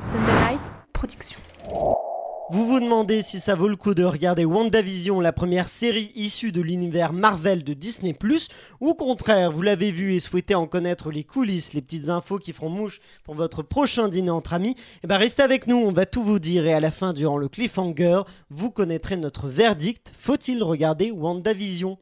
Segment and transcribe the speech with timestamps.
[0.00, 0.58] Sunday
[0.94, 1.38] Production.
[2.50, 6.52] Vous vous demandez si ça vaut le coup de regarder WandaVision, la première série issue
[6.52, 8.12] de l'univers Marvel de Disney⁇
[8.80, 12.38] ou au contraire, vous l'avez vu et souhaitez en connaître les coulisses, les petites infos
[12.38, 14.74] qui feront mouche pour votre prochain dîner entre amis,
[15.04, 17.36] et ben restez avec nous, on va tout vous dire et à la fin, durant
[17.36, 21.98] le cliffhanger, vous connaîtrez notre verdict, faut-il regarder WandaVision?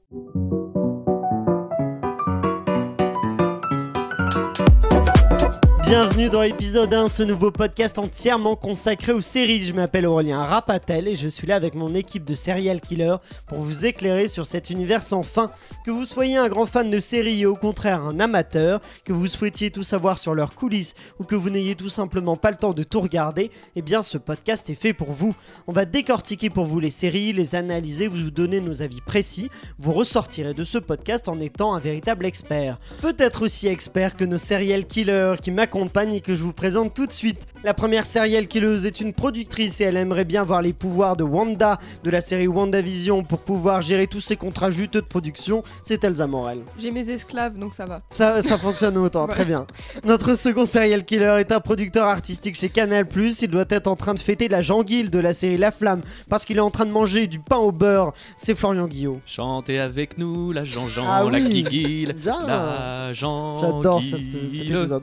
[5.89, 9.64] Bienvenue dans l'épisode 1, ce nouveau podcast entièrement consacré aux séries.
[9.64, 13.63] Je m'appelle Aurélien Rapatel et je suis là avec mon équipe de serial killer pour
[13.63, 15.50] vous éclairer sur cet univers sans fin.
[15.86, 19.29] Que vous soyez un grand fan de séries et au contraire un amateur, que vous
[19.29, 22.75] souhaitiez tout savoir sur leurs coulisses ou que vous n'ayez tout simplement pas le temps
[22.75, 25.35] de tout regarder, eh bien ce podcast est fait pour vous.
[25.68, 29.49] On va décortiquer pour vous les séries, les analyser, vous donner nos avis précis.
[29.79, 32.78] Vous ressortirez de ce podcast en étant un véritable expert.
[33.00, 37.06] Peut-être aussi expert que nos serial killers qui m'accompagnent et que je vous présente tout
[37.06, 37.47] de suite.
[37.62, 41.23] La première serial killeuse est une productrice et elle aimerait bien voir les pouvoirs de
[41.23, 45.62] Wanda de la série WandaVision pour pouvoir gérer tous ses contrats juteux de production.
[45.83, 46.61] C'est Elsa Morel.
[46.78, 48.00] J'ai mes esclaves donc ça va.
[48.11, 49.67] Ça, ça fonctionne autant, très bien.
[50.05, 53.06] Notre second serial killer est un producteur artistique chez Canal+.
[53.17, 56.45] Il doit être en train de fêter la janguille de la série La Flamme parce
[56.45, 58.12] qu'il est en train de manger du pain au beurre.
[58.36, 59.20] C'est Florian Guillot.
[59.27, 61.48] Chantez avec nous la Jean-Jean, Ah la oui.
[61.62, 62.47] Guiguille, Bien.
[62.47, 63.58] la Jean.
[63.58, 65.02] J'adore cette- cet épisode.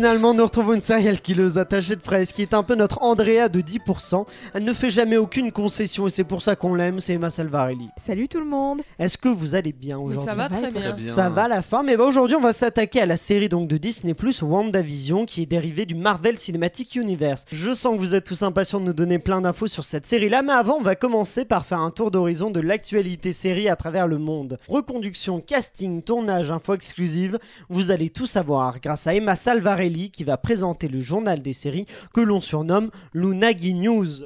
[0.00, 3.50] Finalement, nous retrouvons une serial killeuse attachée de presse qui est un peu notre Andrea
[3.50, 4.24] de 10%.
[4.54, 7.90] Elle ne fait jamais aucune concession et c'est pour ça qu'on l'aime, c'est Emma Salvarelli.
[7.98, 8.80] Salut tout le monde.
[8.98, 10.94] Est-ce que vous allez bien aujourd'hui ça va très très bien.
[10.94, 11.14] bien.
[11.14, 11.90] Ça va la forme?
[11.90, 15.42] Et bah aujourd'hui, on va s'attaquer à la série donc de Disney Plus WandaVision qui
[15.42, 17.44] est dérivée du Marvel Cinematic Universe.
[17.52, 20.40] Je sens que vous êtes tous impatients de nous donner plein d'infos sur cette série-là,
[20.40, 24.06] mais avant, on va commencer par faire un tour d'horizon de l'actualité série à travers
[24.06, 24.58] le monde.
[24.66, 30.36] Reconduction, casting, tournage, info exclusive, vous allez tout savoir grâce à Emma Salvarelli qui va
[30.36, 34.24] présenter le journal des séries que l'on surnomme l'Unagi News.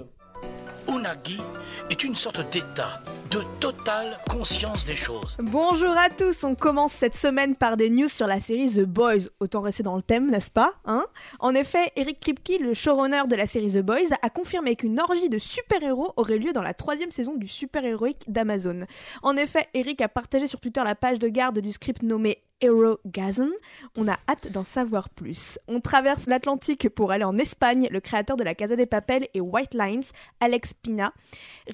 [1.91, 5.37] Est une sorte d'état de totale conscience des choses.
[5.41, 9.29] Bonjour à tous, on commence cette semaine par des news sur la série The Boys.
[9.41, 11.05] Autant rester dans le thème, n'est-ce pas hein?
[11.41, 15.29] En effet, Eric Kripke, le showrunner de la série The Boys, a confirmé qu'une orgie
[15.29, 18.87] de super-héros aurait lieu dans la troisième saison du super-héroïque d'Amazon.
[19.23, 23.51] En effet, Eric a partagé sur Twitter la page de garde du script nommé Herogasm.
[23.97, 25.59] On a hâte d'en savoir plus.
[25.69, 27.89] On traverse l'Atlantique pour aller en Espagne.
[27.91, 30.05] Le créateur de la Casa des Papel et White Lines,
[30.41, 31.13] Alex Pina,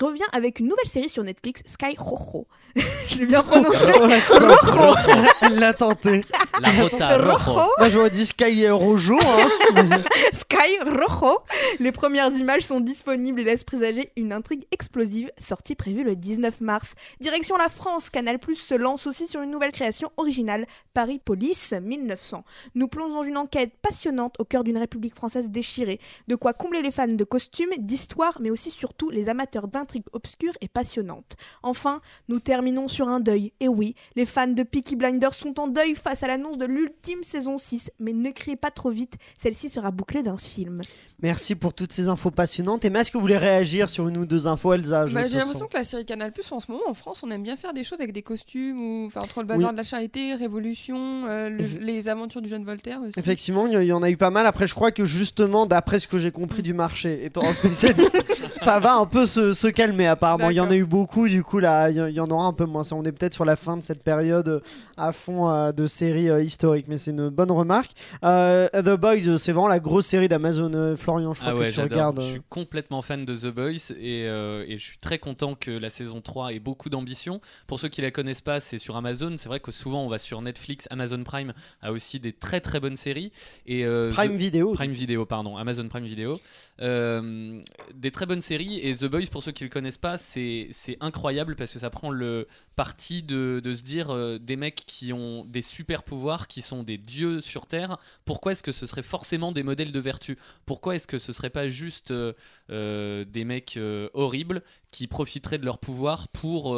[0.03, 2.47] revient avec une nouvelle série sur Netflix, Sky Rojo.
[3.09, 3.91] Je l'ai bien prononcé.
[4.01, 4.95] Oh, l'accent.
[5.43, 6.25] Elle l'a tenté.
[6.61, 7.53] La Rota Rojo.
[7.53, 7.71] Rojo.
[7.79, 9.19] Moi j'aurais dit Sky Rojo.
[9.19, 10.03] Hein.
[10.33, 11.39] Sky Rojo.
[11.81, 16.61] Les premières images sont disponibles et laissent présager une intrigue explosive, sortie prévue le 19
[16.61, 16.95] mars.
[17.21, 21.73] Direction la France, Canal Plus se lance aussi sur une nouvelle création originale, Paris Police
[21.73, 22.45] 1900.
[22.75, 26.83] Nous plongeons dans une enquête passionnante au cœur d'une République française déchirée, de quoi combler
[26.83, 29.69] les fans de costumes, d'histoire, mais aussi surtout les amateurs
[30.13, 31.37] obscures et passionnantes.
[31.63, 33.53] Enfin, nous terminons sur un deuil.
[33.61, 37.23] Et oui, les fans de Peaky Blinders sont en deuil face à l'annonce de l'ultime
[37.23, 40.81] saison 6, mais ne criez pas trop vite, celle-ci sera bouclée d'un film.
[41.23, 42.85] Merci pour toutes ces infos passionnantes.
[42.85, 45.67] Et est-ce que vous voulez réagir sur une ou deux infos, Elsa Bah, j'ai l'impression
[45.67, 47.85] que la série Canal Plus en ce moment en France, on aime bien faire des
[47.85, 49.73] choses avec des costumes ou enfin entre le bazar Oui.
[49.73, 53.19] de la charité, Révolution, euh, le- les aventures du jeune Voltaire aussi.
[53.19, 54.47] Effectivement, il y- en a eu pas mal.
[54.47, 58.13] Après, je crois que justement, d'après ce que j'ai compris du marché, étant un spécialiste,
[58.57, 60.51] ça va un peu se, se calmer apparemment.
[60.51, 62.65] Il y en a eu beaucoup, du coup, là, il y, en aura un peu
[62.65, 62.83] moins.
[62.93, 64.61] On est peut-être sur la fin de cette période euh,
[64.97, 67.93] à fond euh, de séries euh, historiques, mais c'est une bonne remarque.
[68.25, 70.97] Euh, The Boys, c'est vraiment la grosse série d'Amazon.
[70.97, 72.21] Florian, je crois Ah ouais, que tu regardes.
[72.21, 75.71] Je suis complètement fan de The Boys et, euh, et je suis très content que
[75.71, 77.41] la saison 3 ait beaucoup d'ambition.
[77.67, 79.35] Pour ceux qui la connaissent pas, c'est sur Amazon.
[79.37, 80.87] C'est vrai que souvent on va sur Netflix.
[80.91, 81.53] Amazon Prime
[81.83, 83.33] a aussi des très très bonnes séries.
[83.67, 84.73] Et, euh, Prime The- Video.
[84.73, 86.41] Prime Video, pardon, Amazon Prime Video.
[86.83, 87.61] Euh,
[87.95, 90.99] des très bonnes séries et The Boys, pour ceux qui le connaissent pas, c'est c'est
[91.01, 95.15] incroyable parce que ça prend le parti de, de se dire euh, des mecs qui
[95.15, 97.97] ont des super pouvoirs, qui sont des dieux sur Terre.
[98.27, 100.37] Pourquoi est-ce que ce serait forcément des modèles de vertu?
[100.67, 102.35] Pourquoi est-ce que ce serait pas juste euh,
[102.71, 103.79] euh, des mecs
[104.13, 106.77] horribles qui profiteraient de leur pouvoir pour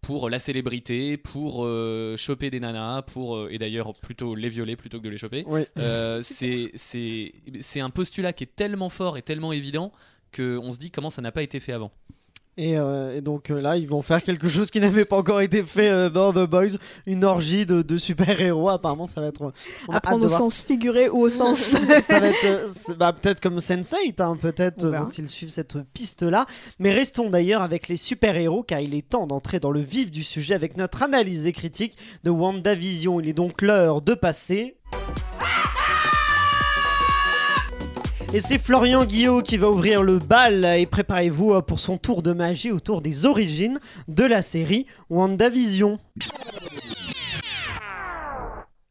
[0.00, 4.76] pour la célébrité, pour euh, choper des nanas, pour euh, et d'ailleurs plutôt les violer
[4.76, 5.44] plutôt que de les choper?
[5.46, 5.62] Oui.
[5.78, 9.92] Euh, c'est c'est c'est un postulat qui est tellement fort et tellement évident
[10.30, 11.90] que on se dit comment ça n'a pas été fait avant.
[12.58, 15.40] Et, euh, et donc euh, là, ils vont faire quelque chose qui n'avait pas encore
[15.40, 16.76] été fait euh, dans The Boys,
[17.06, 18.68] une orgie de, de super-héros.
[18.68, 19.52] Apparemment, ça va être.
[19.86, 21.56] on À prendre au sens figuré ou au sens.
[21.56, 26.46] ça va être bah, peut-être comme Sense8, hein, peut-être vont-ils suivre cette piste-là.
[26.80, 30.24] Mais restons d'ailleurs avec les super-héros, car il est temps d'entrer dans le vif du
[30.24, 33.20] sujet avec notre analyse et critique de WandaVision.
[33.20, 34.77] Il est donc l'heure de passer.
[38.34, 42.34] Et c'est Florian Guillot qui va ouvrir le bal et préparez-vous pour son tour de
[42.34, 45.98] magie autour des origines de la série WandaVision.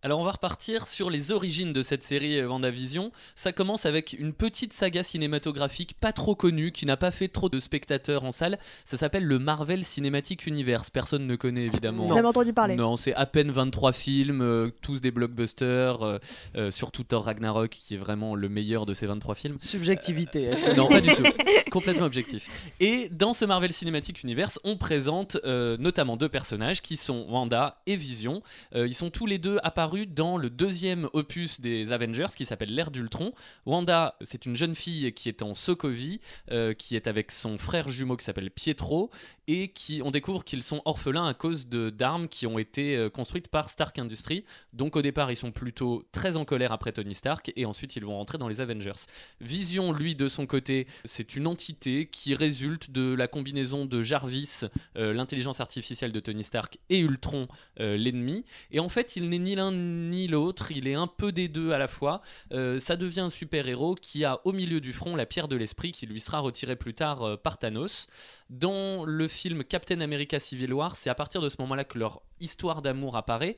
[0.04, 3.12] Alors on va repartir sur les origines de cette série euh, WandaVision.
[3.34, 7.50] Ça commence avec une petite saga cinématographique pas trop connue, qui n'a pas fait trop
[7.50, 8.60] de spectateurs en salle.
[8.86, 10.92] Ça s'appelle le Marvel Cinematic Universe.
[10.92, 12.14] Personne ne connaît évidemment.
[12.14, 12.76] Jamais entendu parler.
[12.76, 16.20] Non, c'est à peine 23 films, euh, tous des blockbusters, euh,
[16.56, 19.58] euh, surtout Thor Ragnarok qui est vraiment le meilleur de ces 23 films.
[19.62, 20.52] Subjectivité.
[20.78, 21.24] Non, pas du tout.
[21.72, 22.72] Complètement objectif.
[22.80, 27.82] Et dans ce Marvel Cinematic Universe, on présente euh, notamment deux personnages qui sont Wanda
[27.86, 28.42] et Vision.
[28.76, 32.74] Euh, ils sont tous les deux apparus dans le deuxième opus des Avengers qui s'appelle
[32.74, 33.34] l'ère d'Ultron.
[33.66, 36.20] Wanda, c'est une jeune fille qui est en Sokovie,
[36.52, 39.10] euh, qui est avec son frère jumeau qui s'appelle Pietro,
[39.48, 43.48] et qui on découvre qu'ils sont orphelins à cause d'armes qui ont été euh, construites
[43.48, 44.44] par Stark Industries.
[44.74, 48.06] Donc au départ, ils sont plutôt très en colère après Tony Stark, et ensuite ils
[48.06, 49.06] vont rentrer dans les Avengers.
[49.40, 54.62] Vision, lui, de son côté, c'est une entité qui résulte de la combinaison de Jarvis,
[54.98, 57.48] euh, l'intelligence artificielle de Tony Stark, et Ultron,
[57.80, 58.44] euh, l'ennemi.
[58.72, 61.72] Et en fait, il n'est ni l'un ni l'autre, il est un peu des deux
[61.72, 62.22] à la fois.
[62.52, 66.06] Ça devient un super-héros qui a au milieu du front la pierre de l'esprit qui
[66.06, 68.08] lui sera retirée plus tard par Thanos.
[68.50, 72.22] Dans le film Captain America Civil War, c'est à partir de ce moment-là que leur
[72.40, 73.58] histoire d'amour apparaît.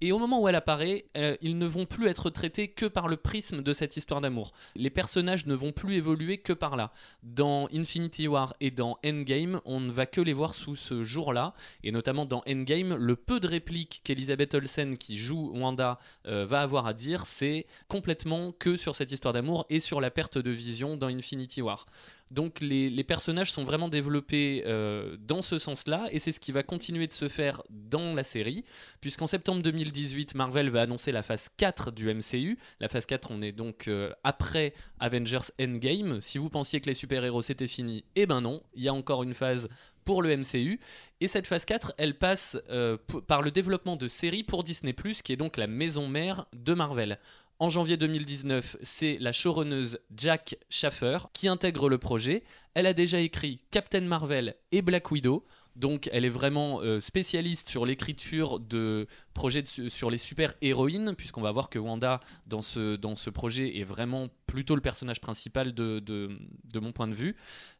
[0.00, 3.06] Et au moment où elle apparaît, euh, ils ne vont plus être traités que par
[3.06, 4.52] le prisme de cette histoire d'amour.
[4.74, 6.92] Les personnages ne vont plus évoluer que par là.
[7.22, 11.54] Dans Infinity War et dans Endgame, on ne va que les voir sous ce jour-là.
[11.84, 16.60] Et notamment dans Endgame, le peu de répliques qu'Elisabeth Olsen, qui joue Wanda, euh, va
[16.60, 20.50] avoir à dire, c'est complètement que sur cette histoire d'amour et sur la perte de
[20.50, 21.86] vision dans Infinity War.
[22.34, 26.64] Donc les, personnages sont vraiment développés euh, dans ce sens-là, et c'est ce qui va
[26.64, 28.64] continuer de se faire dans la série,
[29.00, 32.58] puisqu'en septembre 2018, Marvel va annoncer la phase 4 du MCU.
[32.80, 36.20] La phase 4, on est donc euh, après Avengers Endgame.
[36.20, 39.22] Si vous pensiez que les super-héros c'était fini, eh ben non, il y a encore
[39.22, 39.68] une phase
[40.04, 40.80] pour le MCU.
[41.20, 42.96] Et cette phase 4, elle passe euh,
[43.26, 44.92] par le développement de séries pour Disney⁇
[45.22, 47.18] qui est donc la maison mère de Marvel.
[47.60, 52.42] En janvier 2019, c'est la showrunneuse Jack Schaffer qui intègre le projet.
[52.74, 55.44] Elle a déjà écrit Captain Marvel et Black Widow.
[55.76, 61.52] Donc elle est vraiment euh, spécialiste sur l'écriture de projets sur les super-héroïnes, puisqu'on va
[61.52, 66.00] voir que Wanda, dans ce, dans ce projet, est vraiment plutôt le personnage principal de,
[66.00, 66.36] de,
[66.72, 67.36] de mon point de vue.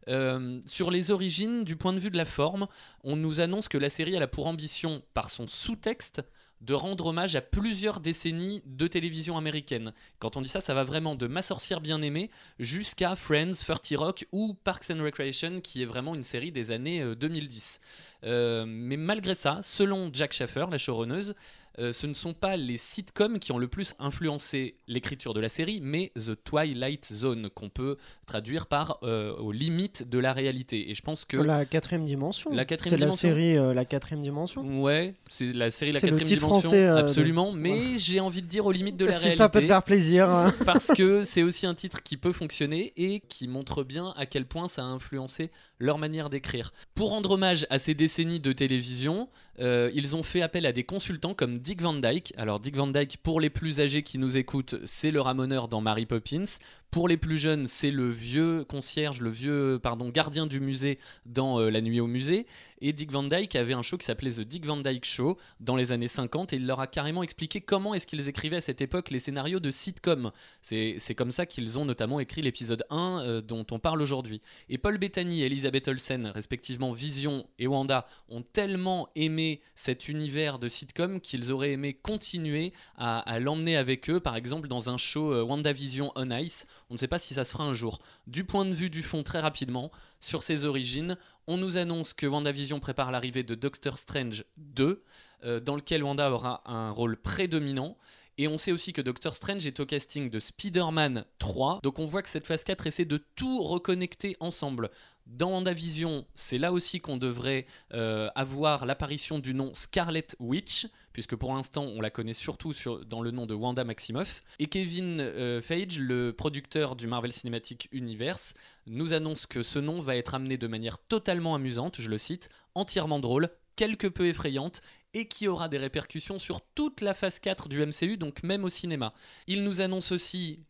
[0.08, 2.68] Euh, sur les origines, du point de vue de la forme,
[3.02, 6.22] on nous annonce que la série a pour ambition, par son sous-texte,
[6.64, 9.92] de rendre hommage à plusieurs décennies de télévision américaine.
[10.18, 13.92] Quand on dit ça, ça va vraiment de Ma sorcière bien aimée jusqu'à Friends, 30
[13.96, 17.80] Rock ou Parks and Recreation, qui est vraiment une série des années euh, 2010.
[18.24, 21.34] Euh, mais malgré ça, selon Jack Schaffer, la showrunneuse,
[21.78, 25.48] euh, ce ne sont pas les sitcoms qui ont le plus influencé l'écriture de la
[25.48, 30.90] série, mais The Twilight Zone, qu'on peut traduire par euh, aux limites de la réalité.
[30.90, 32.50] Et je pense que La quatrième dimension.
[32.52, 34.62] La quatrième C'est la série euh, La quatrième dimension.
[34.82, 37.52] Ouais, c'est la série La C'est le quatrième titre dimension, français, de- absolument.
[37.52, 39.36] Mais j'ai envie de dire aux limites de la si réalité.
[39.38, 40.30] ça peut te faire plaisir.
[40.30, 40.54] hein.
[40.64, 44.46] parce que c'est aussi un titre qui peut fonctionner et qui montre bien à quel
[44.46, 46.72] point ça a influencé leur manière d'écrire.
[46.94, 49.28] Pour rendre hommage à ces décennies de télévision,
[49.60, 52.32] euh, ils ont fait appel à des consultants comme Dick Van Dyke.
[52.36, 55.80] Alors Dick Van Dyke, pour les plus âgés qui nous écoutent, c'est le ramoneur dans
[55.80, 56.44] Mary Poppins.
[56.94, 61.58] Pour les plus jeunes, c'est le vieux concierge, le vieux pardon gardien du musée dans
[61.58, 62.46] euh, La Nuit au musée.
[62.80, 65.74] Et Dick Van Dyke avait un show qui s'appelait The Dick Van Dyke Show dans
[65.74, 68.80] les années 50 et il leur a carrément expliqué comment est-ce qu'ils écrivaient à cette
[68.82, 70.30] époque les scénarios de sitcom.
[70.60, 74.42] C'est comme ça qu'ils ont notamment écrit l'épisode 1 euh, dont on parle aujourd'hui.
[74.68, 80.58] Et Paul Bettany et Elisabeth Olsen, respectivement Vision et Wanda, ont tellement aimé cet univers
[80.58, 84.98] de sitcom qu'ils auraient aimé continuer à, à l'emmener avec eux, par exemple dans un
[84.98, 86.66] show euh, WandaVision on Ice.
[86.90, 88.00] On ne sait pas si ça se fera un jour.
[88.26, 92.26] Du point de vue du fond, très rapidement, sur ses origines, on nous annonce que
[92.26, 95.02] WandaVision prépare l'arrivée de Doctor Strange 2,
[95.44, 97.96] euh, dans lequel Wanda aura un rôle prédominant.
[98.38, 101.80] Et on sait aussi que Doctor Strange est au casting de Spider-Man 3.
[101.82, 104.90] Donc on voit que cette phase 4 essaie de tout reconnecter ensemble.
[105.26, 111.34] Dans WandaVision, c'est là aussi qu'on devrait euh, avoir l'apparition du nom Scarlet Witch, puisque
[111.36, 114.42] pour l'instant on la connaît surtout sur- dans le nom de Wanda Maximoff.
[114.58, 118.54] Et Kevin euh, Feige, le producteur du Marvel Cinematic Universe,
[118.86, 122.50] nous annonce que ce nom va être amené de manière totalement amusante, je le cite,
[122.74, 124.82] entièrement drôle, quelque peu effrayante,
[125.14, 128.68] et qui aura des répercussions sur toute la phase 4 du MCU, donc même au
[128.68, 129.14] cinéma.
[129.46, 130.60] Il nous annonce aussi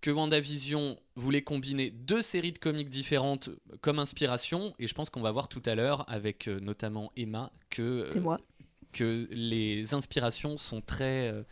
[0.00, 3.50] que WandaVision voulait combiner deux séries de comics différentes
[3.80, 7.52] comme inspiration, et je pense qu'on va voir tout à l'heure, avec euh, notamment Emma,
[7.68, 8.38] que, euh, moi.
[8.92, 11.28] que les inspirations sont très...
[11.32, 11.42] euh,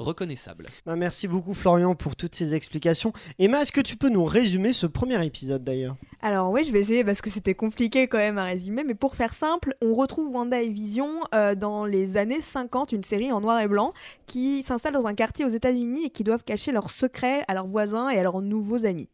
[0.00, 0.66] reconnaissable.
[0.86, 3.12] Bah, merci beaucoup Florian pour toutes ces explications.
[3.38, 5.96] Emma, est-ce que tu peux nous résumer ce premier épisode d'ailleurs?
[6.22, 9.16] Alors oui, je vais essayer parce que c'était compliqué quand même à résumer, mais pour
[9.16, 13.40] faire simple, on retrouve Wanda et Vision euh, dans les années 50, une série en
[13.40, 13.92] noir et blanc,
[14.26, 17.66] qui s'installe dans un quartier aux États-Unis et qui doivent cacher leurs secrets à leurs
[17.66, 19.08] voisins et à leurs nouveaux amis.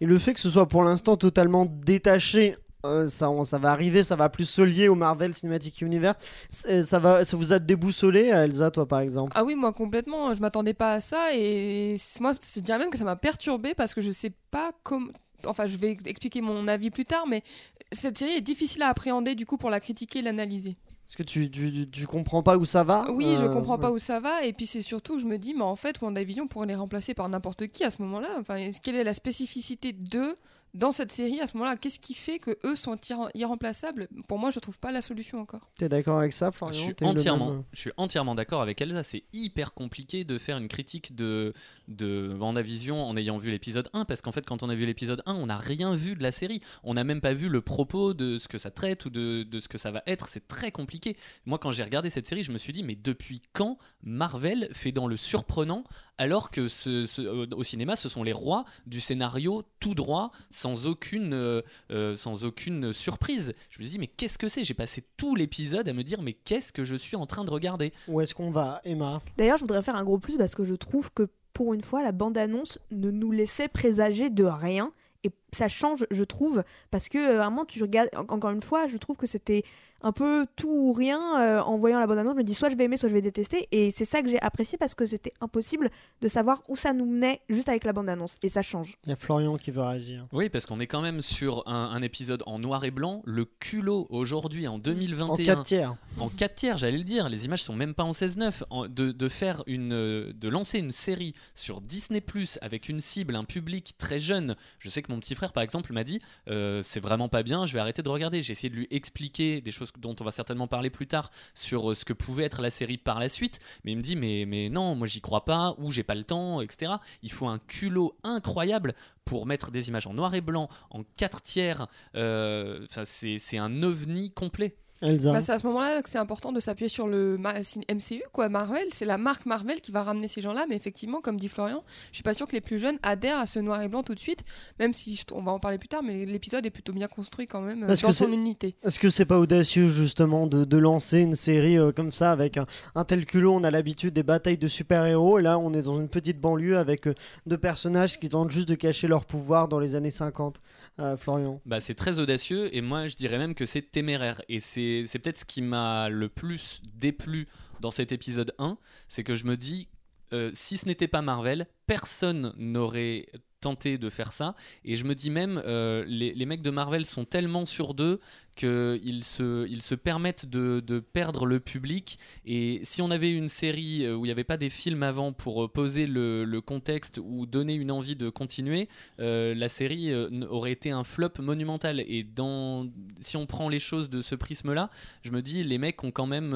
[0.00, 3.70] Et le fait que ce soit pour l'instant totalement détaché euh, ça, on- ça va
[3.70, 6.16] arriver, ça va plus se lier au Marvel Cinematic Universe.
[6.50, 9.32] C'est- Ça, va, ça vous a déboussolé, Elsa, toi par exemple?
[9.34, 12.98] Ah oui, moi complètement, je m'attendais pas à ça et moi je dirais même que
[12.98, 15.10] ça m'a perturbé parce que je sais pas comment.
[15.46, 17.42] Enfin, je vais expliquer mon avis plus tard, mais
[17.90, 20.76] cette série est difficile à appréhender du coup pour la critiquer et l'analyser.
[21.08, 23.04] Est-ce que tu, tu, tu- comprends pas où ça va?
[23.10, 25.52] Oui, je Euh, comprends pas où ça va et puis c'est surtout, je me dis,
[25.52, 28.28] mais en fait, WandaVision pourrait les remplacer par n'importe qui à ce moment-là.
[28.40, 30.34] Enfin, quelle est la spécificité d'eux
[30.74, 34.08] dans cette série à ce moment-là Qu'est-ce qui fait que eux sont irre- irremplaçables?
[34.28, 35.70] Pour moi, je trouve pas la solution encore.
[35.78, 38.62] T'es d'accord avec ça, Florian Je suis T'es le entièrement, même je suis entièrement d'accord
[38.62, 39.02] avec Elsa.
[39.02, 41.52] C'est hyper compliqué de faire une critique de,
[41.88, 45.22] de WandaVision en ayant vu l'épisode 1 parce qu'en fait, quand on a vu l'épisode
[45.26, 46.60] 1, on n'a rien vu de la série.
[46.84, 49.60] On n'a même pas vu le propos de ce que ça traite ou de, de
[49.60, 50.28] ce que ça va être.
[50.28, 51.16] C'est très compliqué.
[51.46, 54.92] Moi, quand j'ai regardé cette série, je me suis dit, mais depuis quand Marvel fait
[54.92, 55.84] dans le surprenant
[56.18, 60.30] alors que ce- ce- euh, au cinéma, ce sont les rois du scénario tout droit,
[60.62, 63.52] sans aucune, euh, euh, sans aucune surprise.
[63.70, 64.62] Je me dis, mais qu'est-ce que c'est?
[64.64, 67.50] J'ai passé tout l'épisode à me dire, mais qu'est-ce que je suis en train de
[67.50, 67.92] regarder?
[68.08, 69.20] Où est-ce qu'on va, Emma?
[69.36, 72.02] D'ailleurs, je voudrais faire un gros plus parce que je trouve que pour une fois,
[72.02, 74.92] la bande-annonce ne nous laissait présager de rien.
[75.24, 78.88] Et ça change, je trouve, parce que euh, vraiment, tu regardes, en- encore une fois,
[78.88, 79.62] je trouve que c'était
[80.02, 81.20] un peu tout ou rien.
[81.40, 83.20] euh, en voyant la bande-annonce, je me dis soit je vais aimer, soit je vais
[83.22, 83.68] détester.
[83.72, 85.90] Et c'est ça que j'ai apprécié parce que c'était impossible
[86.20, 88.36] de savoir où ça nous menait juste avec la bande-annonce.
[88.42, 88.96] Et ça change.
[89.04, 90.26] Il y a Florian qui veut réagir.
[90.32, 93.22] Oui, parce qu'on est quand même sur un, un épisode en noir et blanc.
[93.24, 95.96] Le culot aujourd'hui, en 2021, En 4 tiers.
[96.18, 99.12] en 4 tiers, j'allais le dire, les images sont même pas en 16-9, en- de,
[99.12, 103.94] de faire une, de lancer une série sur Disney Plus avec une cible, un public
[103.98, 104.56] très jeune.
[104.78, 107.66] Je sais que mon petit frère, par exemple, m'a dit euh, c'est vraiment pas bien,
[107.66, 108.42] je vais arrêter de regarder.
[108.42, 111.90] J'ai essayé de lui expliquer des choses dont on va certainement parler plus tard sur
[111.90, 114.44] euh, ce que pouvait être la série par la suite, mais il me dit mais,
[114.46, 116.92] mais non, moi j'y crois pas, ou j'ai pas le temps, etc.
[117.22, 118.94] Il faut un culot incroyable
[119.24, 121.86] pour mettre des images en noir et blanc, en 4 tiers.
[122.16, 124.76] Euh, c'est un ovni complet.
[125.02, 125.32] Elsa.
[125.32, 128.48] Bah, c'est à ce moment-là que c'est important de s'appuyer sur le MCU, quoi.
[128.48, 131.82] Marvel, c'est la marque Marvel qui va ramener ces gens-là, mais effectivement, comme dit Florian,
[132.10, 134.14] je suis pas sûr que les plus jeunes adhèrent à ce noir et blanc tout
[134.14, 134.40] de suite,
[134.78, 137.46] même si je- on va en parler plus tard, mais l'épisode est plutôt bien construit
[137.46, 138.76] quand même euh, Parce dans que son unité.
[138.82, 142.56] Est-ce que c'est pas audacieux justement de, de lancer une série euh, comme ça avec
[142.56, 145.82] un, un tel culot On a l'habitude des batailles de super-héros et là on est
[145.82, 147.14] dans une petite banlieue avec euh,
[147.46, 150.60] deux personnages qui tentent juste de cacher leur pouvoir dans les années 50.
[150.98, 151.60] Euh, Florian.
[151.64, 154.42] Bah, c'est très audacieux et moi je dirais même que c'est téméraire.
[154.48, 157.48] Et c'est peut-être ce qui m'a le plus déplu
[157.80, 159.88] dans cet épisode 1, c'est que je me dis,
[160.32, 163.26] euh, si ce n'était pas Marvel, personne n'aurait
[163.62, 164.54] tenté de faire ça.
[164.84, 168.20] Et je me dis même, euh, les, les mecs de Marvel sont tellement sur d'eux
[168.54, 172.18] qu'ils se, ils se permettent de, de perdre le public.
[172.44, 175.32] Et si on avait une série euh, où il n'y avait pas des films avant
[175.32, 178.88] pour euh, poser le, le contexte ou donner une envie de continuer,
[179.18, 180.14] la série
[180.50, 182.00] aurait été un flop monumental.
[182.00, 182.88] Et dans,
[183.20, 184.90] si on prend les choses de ce prisme-là,
[185.22, 186.52] je me dis, les mecs ont quand même.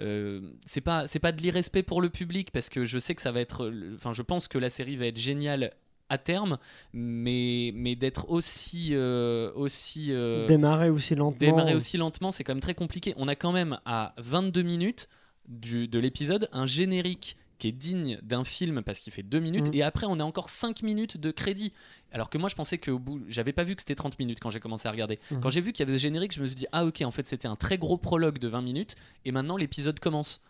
[0.00, 3.32] euh, c'est pas, pas de l'irrespect pour le public parce que je sais que ça
[3.32, 3.72] va être.
[3.94, 5.72] Enfin, je pense que la série va être géniale
[6.08, 6.58] à terme,
[6.92, 8.90] mais, mais d'être aussi.
[8.92, 11.38] euh, aussi euh, Démarrer aussi lentement.
[11.38, 13.14] démarrer aussi lentement, c'est quand même très compliqué.
[13.16, 15.08] On a quand même à 22 minutes
[15.48, 19.68] du, de l'épisode un générique qui est digne d'un film parce qu'il fait 2 minutes
[19.68, 19.74] Mhm.
[19.76, 21.72] et après on a encore 5 minutes de crédit.
[22.12, 24.50] Alors que moi je pensais qu'au bout, j'avais pas vu que c'était 30 minutes quand
[24.50, 25.18] j'ai commencé à regarder.
[25.30, 25.40] Mhm.
[25.40, 27.10] Quand j'ai vu qu'il y avait ce générique, je me suis dit ah ok en
[27.10, 28.94] fait c'était un très gros prologue de 20 minutes
[29.24, 30.40] et maintenant l'épisode commence.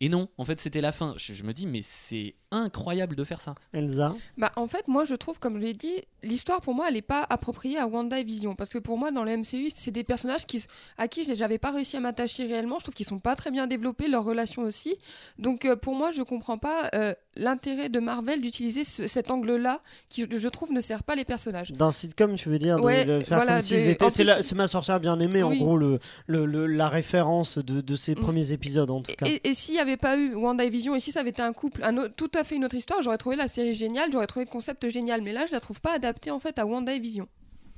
[0.00, 1.14] Et non, en fait c'était la fin.
[1.16, 3.54] Je, je me dis mais c'est incroyable de faire ça.
[3.72, 4.14] Elsa.
[4.36, 7.02] Bah, en fait, moi, je trouve, comme je l'ai dit, l'histoire, pour moi, elle n'est
[7.02, 8.54] pas appropriée à Wanda et Vision.
[8.54, 10.64] Parce que pour moi, dans le MCU, c'est des personnages qui,
[10.98, 12.78] à qui je n'avais pas réussi à m'attacher réellement.
[12.78, 14.96] Je trouve qu'ils sont pas très bien développés, leurs relations aussi.
[15.38, 19.80] Donc, euh, pour moi, je comprends pas euh, l'intérêt de Marvel d'utiliser ce- cet angle-là,
[20.08, 21.72] qui, je trouve, ne sert pas les personnages.
[21.72, 24.04] D'un sitcom, tu veux dire, Ouais, faire voilà, comme s'ils étaient.
[24.04, 27.80] en C'est plus- ma sorcière bien aimée, en gros, le, le- le- la référence de,
[27.80, 28.18] de ces Mm.
[28.20, 29.26] premiers épisodes, en tout cas.
[29.26, 31.82] Et, et s'il n'y avait pas eu Wanda et si ça avait été un couple,
[31.84, 34.50] un tout à fait une autre histoire, j'aurais trouvé la série géniale, j'aurais trouvé le
[34.50, 35.22] concept génial.
[35.22, 37.28] Mais là, je la trouve pas adaptée en fait à Wanda et Vision.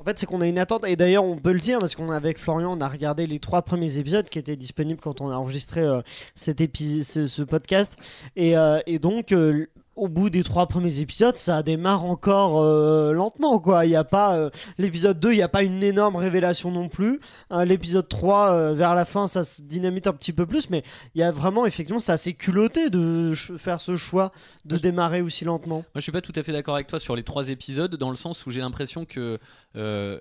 [0.00, 2.10] En fait, c'est qu'on a une attente, et d'ailleurs, on peut le dire, parce qu'on
[2.10, 5.36] avec Florian, on a regardé les trois premiers épisodes qui étaient disponibles quand on a
[5.36, 6.02] enregistré euh,
[6.34, 7.96] cet ce, podcast.
[8.34, 13.58] Et, euh, donc, euh, au bout des trois premiers épisodes, ça démarre encore euh, lentement,
[13.58, 13.86] quoi.
[13.86, 16.88] Il y a pas euh, l'épisode 2, il n'y a pas une énorme révélation non
[16.88, 17.20] plus.
[17.52, 20.82] Euh, l'épisode 3, euh, vers la fin, ça se dynamite un petit peu plus, mais
[21.14, 24.32] il y a vraiment, effectivement, c'est assez culotté de faire ce choix
[24.64, 25.76] de démarrer aussi lentement.
[25.76, 28.10] Moi, je suis pas tout à fait d'accord avec toi sur les trois épisodes, dans
[28.10, 29.38] le sens où j'ai l'impression que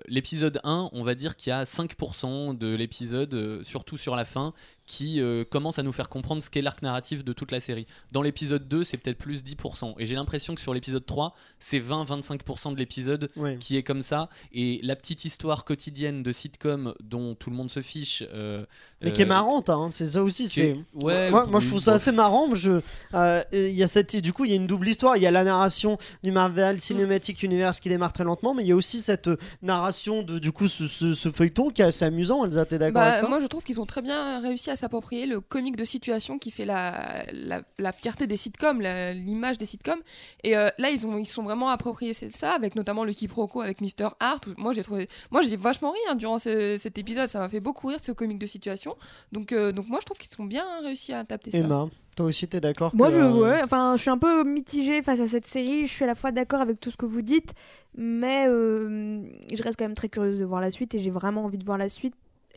[0.08, 4.52] l'épisode 1, on va dire qu'il y a 5% de l'épisode, surtout sur la fin,
[4.86, 7.86] qui euh, commence à nous faire comprendre ce qu'est l'arc narratif de toute la série.
[8.12, 9.94] Dans l'épisode 2, c'est peut-être plus 10%.
[9.98, 13.56] Et j'ai l'impression que sur l'épisode 3, c'est 20-25% de l'épisode Ouais.
[13.58, 14.28] qui est comme ça.
[14.52, 18.22] Et la petite histoire quotidienne de sitcom dont tout le monde se fiche.
[18.34, 18.64] euh,
[19.02, 20.48] Mais qui est euh, marrante, hein, c'est ça aussi.
[20.48, 22.54] C'est Ouais, moi, moi, je trouve ça assez marrant.
[22.54, 22.80] Je,
[23.14, 25.16] euh, il y a cette, du coup, il y a une double histoire.
[25.16, 28.68] Il y a la narration du Marvel Cinematic Universe qui démarre très lentement, mais il
[28.68, 29.30] y a aussi cette
[29.62, 32.44] narration de du coup ce, ce- ce feuilleton qui est assez amusant.
[32.44, 33.28] Elsa, t'es d'accord Bah, avec ça?
[33.28, 36.50] moi, je trouve qu'ils ont très bien réussi à s'approprier le comique de situation qui
[36.50, 40.00] fait la, la, la fierté des sitcoms, l'image des sitcoms.
[40.42, 43.80] Et euh, là, ils ont ils sont vraiment appropriés ça, avec notamment le quiproquo avec
[43.80, 44.08] Mr.
[44.20, 44.46] Hart.
[44.46, 47.28] où Moi, j'ai trouvé, moi, j'ai vachement ri hein, durant ce- cet épisode.
[47.28, 48.96] Ça m'a fait beaucoup rire ce comique de situation.
[49.32, 51.58] Donc, euh, donc moi, je trouve qu'ils ont bien réussi à adapter ça.
[51.58, 54.44] Emma, toi aussi, t'es d'accord Moi, que, je, euh, ouais, enfin, je suis un peu
[54.44, 55.86] mitigée face à cette série.
[55.86, 57.54] Je suis à la fois d'accord avec tout ce que vous dites,
[57.96, 61.44] mais euh, je reste quand même très curieuse de voir la suite et j'ai vraiment
[61.44, 62.14] envie de voir la suite.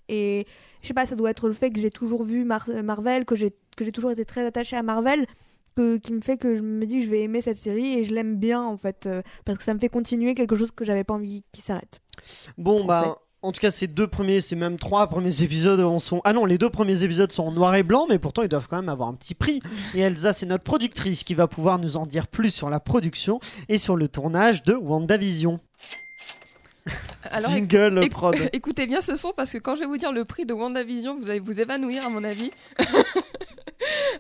[0.10, 0.46] Et
[0.82, 3.36] je sais pas, ça doit être le fait que j'ai toujours vu Mar- Marvel, que
[3.36, 5.26] j'ai que j'ai toujours été très attachée à Marvel,
[5.76, 8.04] que, qui me fait que je me dis que je vais aimer cette série et
[8.04, 10.84] je l'aime bien en fait, euh, parce que ça me fait continuer quelque chose que
[10.84, 12.00] j'avais pas envie qui s'arrête.
[12.58, 13.18] Bon, bah.
[13.44, 16.22] En tout cas, ces deux premiers, ces même trois premiers épisodes en sont.
[16.24, 18.68] Ah non, les deux premiers épisodes sont en noir et blanc, mais pourtant ils doivent
[18.68, 19.62] quand même avoir un petit prix.
[19.94, 23.40] Et Elsa, c'est notre productrice qui va pouvoir nous en dire plus sur la production
[23.70, 25.60] et sur le tournage de WandaVision.
[27.24, 28.36] Alors, Jingle éc- prod.
[28.54, 31.18] Écoutez bien ce son parce que quand je vais vous dire le prix de WandaVision,
[31.18, 32.52] vous allez vous évanouir à mon avis.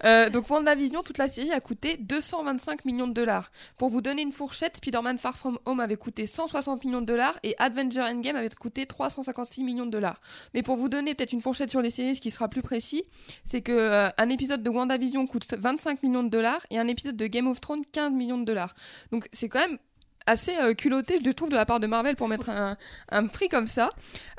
[0.05, 3.51] Euh, donc WandaVision, toute la série a coûté 225 millions de dollars.
[3.77, 7.33] Pour vous donner une fourchette, Spider-Man Far From Home avait coûté 160 millions de dollars
[7.43, 10.19] et Avenger Endgame avait coûté 356 millions de dollars.
[10.53, 13.03] Mais pour vous donner peut-être une fourchette sur les séries, ce qui sera plus précis,
[13.43, 17.17] c'est que euh, un épisode de WandaVision coûte 25 millions de dollars et un épisode
[17.17, 18.75] de Game of Thrones 15 millions de dollars.
[19.11, 19.77] Donc c'est quand même
[20.27, 22.77] assez euh, culotté, je trouve, de la part de Marvel pour mettre un,
[23.09, 23.89] un prix comme ça.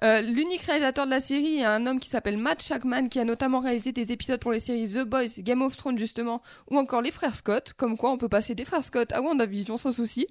[0.04, 3.24] Euh, L'unique réalisateur de la série est un homme qui s'appelle Matt Shackman, qui a
[3.24, 7.02] notamment réalisé des épisodes pour les séries The Boys, Game of Thrones justement, ou encore
[7.02, 10.26] Les Frères Scott, comme quoi on peut passer des Frères Scott à WandaVision sans souci.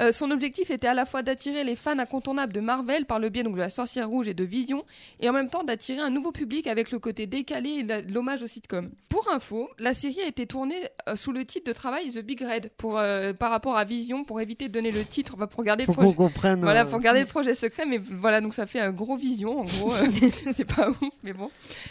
[0.00, 3.28] Euh, son objectif était à la fois d'attirer les fans incontournables de Marvel par le
[3.28, 4.84] biais donc, de la Sorcière Rouge et de Vision,
[5.20, 8.46] et en même temps d'attirer un nouveau public avec le côté décalé et l'hommage au
[8.46, 8.90] sitcom.
[9.10, 12.70] Pour info, la série a été tournée sous le titre de travail The Big Red,
[12.78, 13.00] pour,
[13.38, 16.14] par rapport à Vision, pour éviter de donner le titre, bah, pour garder le projet.
[16.14, 16.60] comprenne.
[16.62, 19.60] Voilà, euh, pour garder le projet secret, mais voilà, donc ça fait un gros vision,
[19.60, 20.06] en gros, euh,
[20.52, 21.50] c'est pas ouf, mais bon.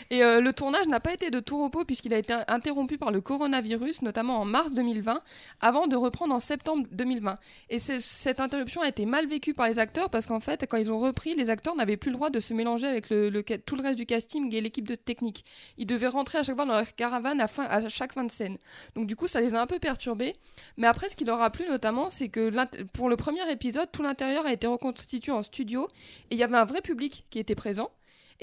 [0.09, 3.11] Et euh, le tournage n'a pas été de tout repos puisqu'il a été interrompu par
[3.11, 5.21] le coronavirus, notamment en mars 2020,
[5.61, 7.35] avant de reprendre en septembre 2020.
[7.69, 10.91] Et cette interruption a été mal vécue par les acteurs parce qu'en fait, quand ils
[10.91, 13.57] ont repris, les acteurs n'avaient plus le droit de se mélanger avec le, le ca-
[13.57, 15.43] tout le reste du casting et l'équipe de technique.
[15.77, 18.31] Ils devaient rentrer à chaque fois dans leur caravane à, fin- à chaque fin de
[18.31, 18.57] scène.
[18.95, 20.33] Donc du coup, ça les a un peu perturbés.
[20.77, 22.49] Mais après, ce qui leur a plu notamment, c'est que
[22.93, 25.87] pour le premier épisode, tout l'intérieur a été reconstitué en studio
[26.29, 27.89] et il y avait un vrai public qui était présent.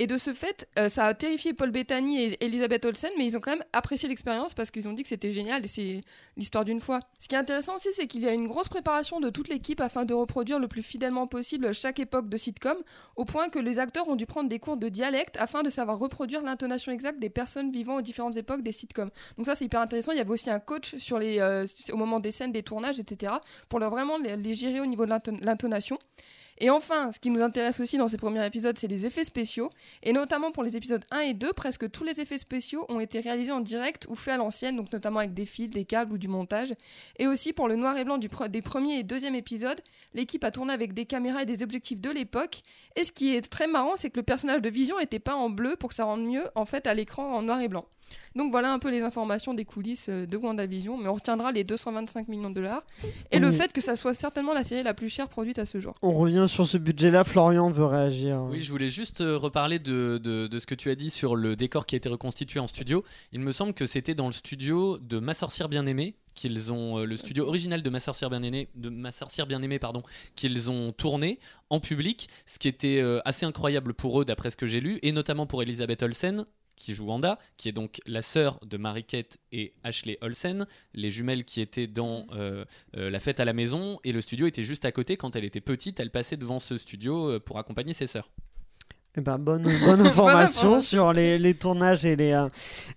[0.01, 3.37] Et de ce fait, euh, ça a terrifié Paul Bettany et Elisabeth Olsen, mais ils
[3.37, 6.01] ont quand même apprécié l'expérience parce qu'ils ont dit que c'était génial et c'est
[6.39, 7.01] l'histoire d'une fois.
[7.19, 9.79] Ce qui est intéressant aussi, c'est qu'il y a une grosse préparation de toute l'équipe
[9.79, 12.79] afin de reproduire le plus fidèlement possible chaque époque de sitcom,
[13.17, 15.99] au point que les acteurs ont dû prendre des cours de dialecte afin de savoir
[15.99, 19.11] reproduire l'intonation exacte des personnes vivant aux différentes époques des sitcoms.
[19.37, 20.13] Donc ça, c'est hyper intéressant.
[20.13, 23.35] Il y avait aussi un coach euh, au moment des scènes, des tournages, etc.,
[23.69, 25.99] pour leur vraiment les, gérer au niveau de l'inton- l'intonation.
[26.61, 29.71] Et enfin, ce qui nous intéresse aussi dans ces premiers épisodes, c'est les effets spéciaux.
[30.03, 33.21] Et notamment pour les épisodes 1 et 2, presque tous les effets spéciaux ont été
[33.21, 36.19] réalisés en direct ou faits à l'ancienne, donc notamment avec des fils, des câbles ou
[36.19, 36.75] du montage.
[37.19, 39.81] Et aussi pour le noir et blanc des premiers et deuxième épisodes,
[40.13, 42.61] l'équipe a tourné avec des caméras et des objectifs de l'époque.
[42.95, 45.49] Et ce qui est très marrant, c'est que le personnage de Vision était peint en
[45.49, 47.87] bleu pour que ça rende mieux en fait à l'écran en noir et blanc.
[48.37, 51.65] Donc voilà un peu les informations des coulisses euh, de WandaVision, mais on retiendra les
[51.65, 52.83] 225 millions de dollars
[53.31, 55.79] et le fait que ça soit certainement la série la plus chère produite à ce
[55.81, 55.95] jour.
[56.03, 57.25] On revient sur ce budget-là.
[57.25, 58.43] Florian veut réagir.
[58.51, 61.37] Oui, je voulais juste euh, reparler de, de- de ce que tu as dit sur
[61.37, 63.05] le décor qui a été reconstitué en studio.
[63.33, 67.05] Il me semble que c'était dans le studio de Ma sorcière bien-aimée qu'ils ont euh,
[67.05, 70.03] le studio original de Ma sorcière bien-aimée de Ma sorcière bien-aimée pardon
[70.37, 71.39] qu'ils ont tourné
[71.71, 74.99] en public, ce qui était euh, assez incroyable pour eux d'après ce que j'ai lu
[75.03, 76.47] et notamment pour Elisabeth Olsen
[76.81, 81.45] qui joue Wanda, qui est donc la sœur de Marie-Kate et Ashley Olsen, les jumelles
[81.45, 82.65] qui étaient dans euh,
[82.97, 85.17] euh, La fête à la maison, et le studio était juste à côté.
[85.17, 88.31] Quand elle était petite, elle passait devant ce studio euh, pour accompagner ses sœurs.
[89.17, 92.31] Eh ben, bonne, bonne information sur les, les tournages et les.
[92.33, 92.49] euh,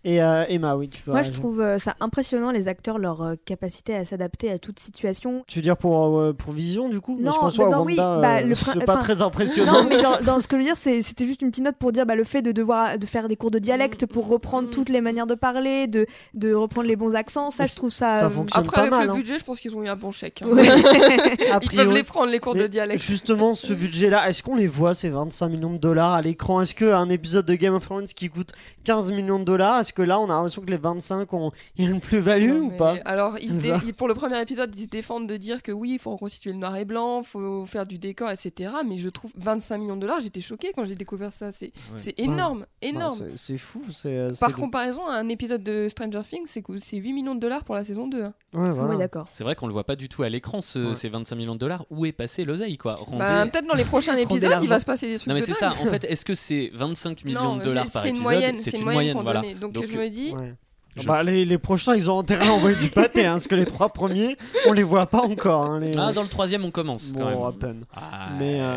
[0.03, 3.21] et euh, Emma, oui, tu peux Moi, je trouve euh, ça impressionnant, les acteurs, leur
[3.23, 5.43] euh, capacité à s'adapter à toute situation.
[5.47, 7.17] Tu veux dire pour, euh, pour Vision, du coup?
[7.19, 9.83] Non, Parce mais dans- oui, bah, euh, c'est pas très impressionnant.
[9.83, 11.91] Non, mais dans, dans ce que je veux dire, c'était juste une petite note pour
[11.91, 14.89] dire bah, le fait de devoir de faire des cours de dialecte pour reprendre toutes
[14.89, 18.19] les manières de parler, de, de reprendre les bons accents, ça, Mais je trouve ça.
[18.19, 19.15] ça fonctionne Après, pas avec mal, le hein.
[19.15, 20.43] budget, je pense qu'ils ont eu un bon chèque.
[20.43, 20.49] hein.
[20.49, 20.63] Ouais.
[21.71, 23.01] Ils peuvent les prendre, les cours de dialecte.
[23.01, 26.02] Justement, ce budget-là, est-ce qu'on les voit ces 25 millions de dollars?
[26.11, 28.51] À l'écran Est-ce qu'un épisode de Game of Thrones qui coûte
[28.83, 31.85] 15 millions de dollars, est-ce que là on a l'impression que les 25 ont il
[31.85, 34.89] y a une plus-value ou pas Alors, ils dé- pour le premier épisode, ils se
[34.89, 37.85] défendent de dire que oui, il faut reconstituer le noir et blanc, il faut faire
[37.85, 38.71] du décor, etc.
[38.85, 41.51] Mais je trouve 25 millions de dollars, j'étais choquée quand j'ai découvert ça.
[41.51, 41.71] C'est
[42.17, 43.17] énorme, Bah, énorme.
[43.35, 43.81] c'est- C'est fou.
[44.05, 47.39] euh, Par comparaison à un épisode de Stranger Things, c'est coût- c'est 8 millions de
[47.39, 48.23] dollars pour la saison 2.
[48.23, 48.33] hein.
[48.53, 48.93] Ouais, voilà.
[48.93, 49.27] Ouais, d'accord.
[49.33, 50.95] C'est vrai qu'on le voit pas du tout à l'écran, ce- Ouais.
[50.95, 51.85] ces 25 millions de dollars.
[51.89, 52.95] Où est passé l'oseille, quoi?
[52.95, 55.41] Rendez- Bah, Peut-être dans les prochains épisodes, il va se passer des trucs Non mais
[55.41, 58.09] c'est ça, en fait, est-ce que c'est 25 millions Non, de dollars c'est- par c'est
[58.09, 59.41] une épisode moyenne, C'est une une moyenne, qu'on voilà.
[59.59, 60.53] Donc, Donc, je me dis, Ouais.
[60.95, 63.55] Je- Bah, les, les prochains, ils ont intérêt à envoyer du pâté, hein, parce que
[63.55, 65.63] les trois premiers, on les voit pas encore.
[65.63, 65.91] hein, les...
[65.97, 67.41] Ah, dans le troisième, on commence quand bon, même.
[67.43, 67.85] à peine.
[67.95, 68.75] Ah, Mais, euh,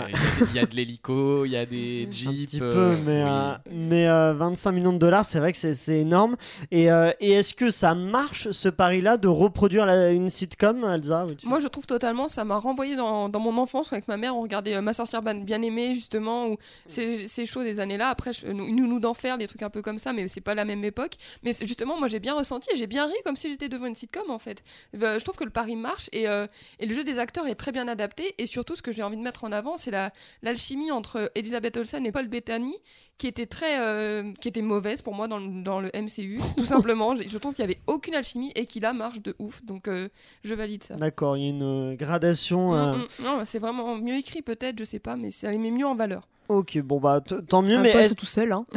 [0.50, 2.46] il y a de l'hélico, il y a des Un jeeps.
[2.46, 3.29] petit euh, peu, mais, oui.
[3.31, 6.37] euh, mais euh, 25 millions de dollars, c'est vrai que c'est- c'est énorme.
[6.70, 11.26] Et, euh, et est-ce que ça marche, ce pari-là, de reproduire la- une sitcom, Elsa
[11.26, 14.37] oui, Moi, je trouve totalement, ça m'a renvoyé dans, dans mon enfance avec ma mère.
[14.37, 18.09] On regardait euh, Ma sorcière bien aimée, justement, ou ces, ces shows des années-là.
[18.09, 20.64] Après, je- nous, nous, d'enfer, des trucs un peu comme ça, mais c'est pas la
[20.64, 21.12] même époque.
[21.42, 23.87] Mais c'est- justement, moi, j'ai bien ressenti et j'ai bien ri comme si j'étais devant
[23.87, 24.62] une sitcom, en fait.
[25.03, 26.47] Euh, Je trouve que le pari marche et, euh,
[26.79, 28.35] et le jeu des acteurs est très bien adapté.
[28.38, 30.11] Et surtout, ce que j'ai envie de mettre en avant, c'est la-
[30.42, 32.75] l'alchimie entre Elisabeth Olsen et Paul Bettany,
[33.19, 36.64] qui était très, euh, qui était mauvaise pour moi dans le, dans le MCU, tout
[36.64, 37.14] simplement.
[37.16, 39.64] Je trouve qu'il y avait aucune alchimie et qui là marche de ouf.
[39.64, 40.09] Donc, euh,
[40.45, 40.95] je valide ça.
[40.97, 42.73] D'accord, il y a une gradation.
[42.73, 43.25] Mm, mm.
[43.25, 45.95] Non, c'est vraiment mieux écrit peut-être, je sais pas, mais ça les met mieux en
[45.95, 46.29] valeur.
[46.48, 48.52] Ok, bon bah tant mieux, En mais est-ce c'est tout seul.
[48.52, 48.64] Hein.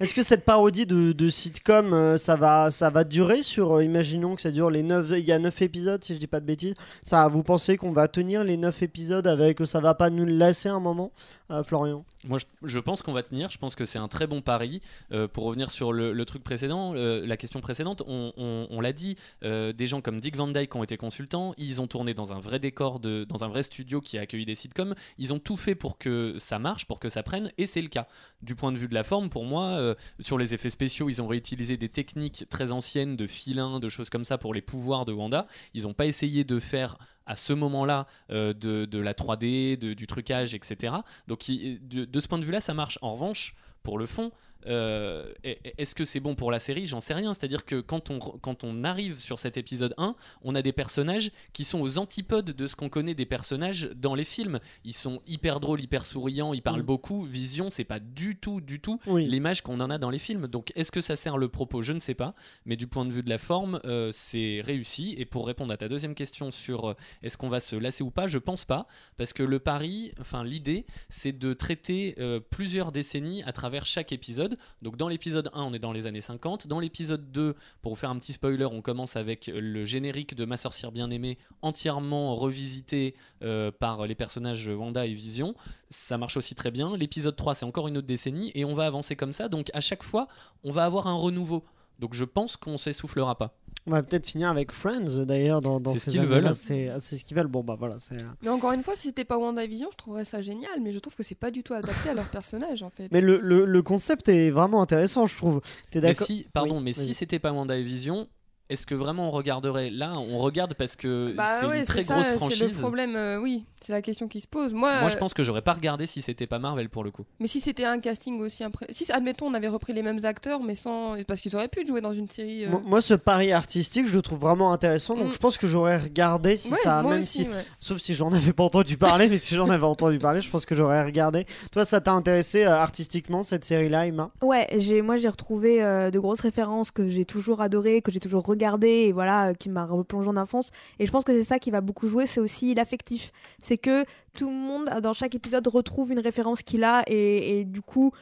[0.00, 3.84] est-ce que, cette parodie de, de sitcom, euh, ça va, ça va durer sur, euh,
[3.84, 6.40] imaginons que ça dure les 9, il y a 9 épisodes si je dis pas
[6.40, 10.10] de bêtises, ça, vous pensez qu'on va tenir les 9 épisodes avec, ça va pas
[10.10, 11.10] nous lasser un moment,
[11.50, 12.04] euh, Florian?
[12.24, 13.50] Moi, je, je pense qu'on va tenir.
[13.50, 14.80] Je pense que c'est un très bon pari.
[15.10, 18.80] Euh, pour revenir sur le, le truc précédent, euh, la question précédente, on, on- on
[18.80, 21.52] l'a dit, euh, des gens comme Dick Van Dyke ont été consultants.
[21.58, 24.44] Ils ont tourné dans un vrai décor, de, dans un vrai studio qui a accueilli
[24.46, 24.94] des sitcoms.
[25.18, 27.88] Ils ont tout fait pour que ça marche, pour que ça prenne, et c'est le
[27.88, 28.06] cas.
[28.42, 31.20] Du point de vue de la forme, pour moi, euh, sur les effets spéciaux, ils
[31.20, 35.04] ont réutilisé des techniques très anciennes de filins, de choses comme ça pour les pouvoirs
[35.04, 35.46] de Wanda.
[35.74, 36.96] Ils n'ont pas essayé de faire
[37.26, 40.94] à ce moment-là euh, de, la 3D, de- du trucage, etc.
[41.28, 42.98] Donc de ce point de vue-là, ça marche.
[43.02, 44.32] En revanche, pour le fond,
[44.66, 46.86] euh, est-ce que c'est bon pour la série?
[46.86, 47.34] J'en sais rien.
[47.34, 51.30] C'est-à-dire que quand on, quand on arrive sur cet épisode 1, on a des personnages
[51.52, 54.60] qui sont aux antipodes de ce qu'on connaît des personnages dans les films.
[54.84, 56.86] Ils sont hyper drôles, hyper souriants, ils parlent Mm.
[56.86, 57.22] beaucoup.
[57.24, 59.26] Vision, c'est pas du tout, du tout Oui.
[59.26, 60.46] l'image qu'on en a dans les films.
[60.46, 61.82] Donc est-ce que ça sert le propos?
[61.82, 62.34] Je ne sais pas.
[62.66, 65.14] Mais du point de vue de la forme, euh, c'est réussi.
[65.18, 68.10] Et pour répondre à ta deuxième question sur euh, est-ce qu'on va se lasser ou
[68.10, 68.86] pas, je pense pas.
[69.16, 72.14] Parce que le pari, enfin l'idée, c'est de traiter
[72.50, 74.49] plusieurs décennies à travers chaque épisode.
[74.82, 76.66] Donc dans l'épisode 1, on est dans les années 50.
[76.66, 80.44] Dans l'épisode 2, pour vous faire un petit spoiler, on commence avec le générique de
[80.44, 85.54] Ma sorcière bien-aimée entièrement revisité euh, par les personnages Wanda et Vision.
[85.90, 86.96] Ça marche aussi très bien.
[86.96, 89.48] L'épisode 3, c'est encore une autre décennie et on va avancer comme ça.
[89.48, 90.28] Donc à chaque fois,
[90.64, 91.64] on va avoir un renouveau.
[91.98, 93.54] Donc je pense qu'on s'essoufflera pas.
[93.86, 96.40] On va peut-être finir avec Friends d'ailleurs dans, dans C'est ce ces qu'ils années-là.
[96.50, 96.54] veulent.
[96.54, 97.46] C'est c'est ce qu'ils veulent.
[97.46, 98.16] Bon bah voilà, c'est.
[98.42, 101.16] Mais encore une fois, si c'était pas WandaVision, je trouverais ça génial, mais je trouve
[101.16, 103.08] que c'est pas du tout adapté à leur personnage en fait.
[103.10, 105.60] Mais le, le, le concept est vraiment intéressant, je trouve.
[105.90, 107.06] T'es Mais d'accord si, pardon, Oui, mais vas-y.
[107.06, 108.28] si c'était pas WandaVision,
[108.70, 112.00] est-ce que vraiment on regarderait Là, on regarde parce que Bah c'est ouais, une très
[112.00, 112.78] c'est ça, grosse c'est le franchise.
[112.78, 114.72] problème, euh, oui, c'est la question qui se pose.
[114.72, 117.10] Moi, Moi, je euh, pense que j'aurais pas regardé si c'était pas Marvel pour le
[117.10, 117.24] coup.
[117.40, 118.86] mais si c'était un casting aussi impré...
[118.90, 122.00] si admettons on avait repris les mêmes acteurs mais sans parce qu'ils auraient pu jouer
[122.00, 125.14] dans une série euh, Moi, moi, ce pari artistique, je le trouve vraiment intéressant.
[125.16, 125.32] Donc, Mm.
[125.32, 127.64] je pense que j'aurais regardé si ouais, ça, moi même aussi, si, ouais.
[127.80, 130.64] sauf si j'en avais pas entendu parler, mais si j'en avais entendu parler, je pense
[130.64, 131.44] que j'aurais regardé.
[131.72, 134.30] Toi, ça t'a intéressé euh, artistiquement cette série-là, Emma?
[134.42, 138.20] Ouais, j'ai, moi j'ai retrouvé euh, de grosses références que j'ai toujours adorées, que j'ai
[138.20, 140.70] toujours regardées et voilà, euh, qui m'a replongé en enfance.
[140.98, 143.32] Et je pense que c'est ça qui va beaucoup jouer, c'est aussi l'affectif.
[143.60, 147.82] C'est que tout le monde, dans chaque épisode, retrouve une référence qu'il a et, du
[147.82, 148.12] coup,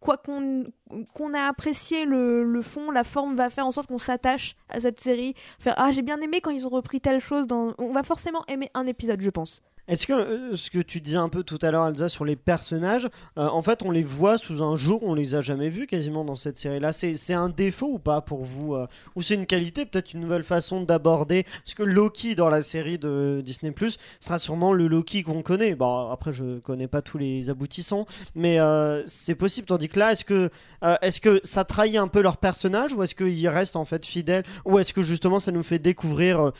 [0.00, 0.64] quoi qu'on
[1.14, 4.80] qu'on a apprécié le, le fond, la forme va faire en sorte qu'on s'attache à
[4.80, 5.34] cette série.
[5.58, 7.46] Faire ah j'ai bien aimé quand ils ont repris telle chose.
[7.46, 7.74] Dans...
[7.78, 9.62] On va forcément aimer un épisode, je pense.
[9.90, 12.36] Est-ce que euh, ce que tu disais un peu tout à l'heure, Elsa, sur les
[12.36, 15.88] personnages, euh, en fait, on les voit sous un jour, on les a jamais vus
[15.88, 16.92] quasiment dans cette série-là.
[16.92, 20.44] C'est un défaut ou pas pour vous euh, Ou c'est une qualité, peut-être une nouvelle
[20.44, 25.24] façon d'aborder Parce que Loki dans la série de Disney Plus sera sûrement le Loki
[25.24, 25.74] qu'on connaît.
[25.74, 28.58] Bon, après, je connais pas tous les aboutissants, mais
[29.06, 29.66] c'est possible.
[29.66, 30.50] Tandis que là, est-ce que,
[31.02, 34.44] est-ce que ça trahit un peu leur personnage ou est-ce qu'ils restent en fait fidèles
[34.64, 36.52] Ou est-ce que justement ça nous fait découvrir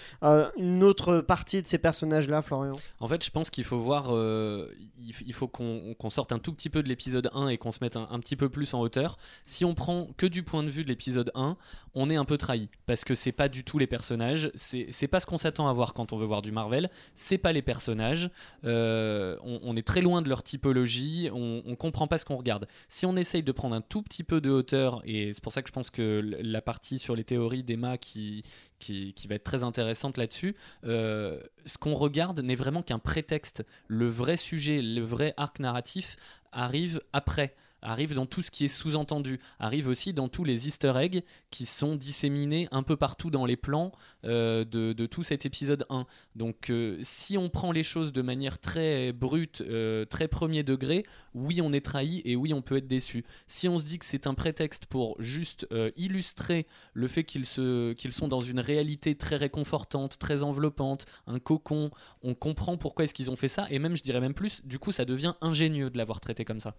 [0.56, 2.76] une autre partie de ces personnages-là, Florian?
[2.98, 6.70] En fait, je pense qu'il faut voir, euh, il faut qu'on sorte un tout petit
[6.70, 9.16] peu de l'épisode 1 et qu'on se mette un, petit peu plus en hauteur.
[9.42, 11.56] Si on prend que du point de vue de l'épisode 1,
[11.94, 15.20] on est un peu trahi parce que c'est pas du tout les personnages, c'est pas
[15.20, 18.30] ce qu'on s'attend à voir quand on veut voir du Marvel, c'est pas les personnages,
[18.64, 22.66] euh, on, est très loin de leur typologie, on, on comprend pas ce qu'on regarde.
[22.88, 25.62] Si on essaye de prendre un tout petit peu de hauteur, et c'est pour ça
[25.62, 28.42] que je pense que la partie sur les théories d'Emma qui,
[28.80, 33.64] qui, va être très intéressante là-dessus, euh, ce qu'on regarde n'est vraiment qu'un prétexte.
[33.86, 36.16] Le vrai sujet, le vrai arc narratif
[36.52, 40.92] arrive après arrive dans tout ce qui est sous-entendu, arrive aussi dans tous les easter
[40.96, 43.92] eggs qui sont disséminés un peu partout dans les plans
[44.24, 46.06] euh, de, tout cet épisode 1.
[46.36, 51.04] Donc euh, si on prend les choses de manière très brute, euh, très premier degré,
[51.34, 53.24] oui on est trahi et oui on peut être déçu.
[53.46, 55.66] Si on se dit que c'est un prétexte pour juste
[55.96, 61.90] illustrer le fait qu'ils sont dans une réalité très réconfortante, très enveloppante, un cocon,
[62.22, 64.78] on comprend pourquoi est-ce qu'ils ont fait ça, et même je dirais même plus, du
[64.78, 66.74] coup ça devient ingénieux de l'avoir traité comme ça.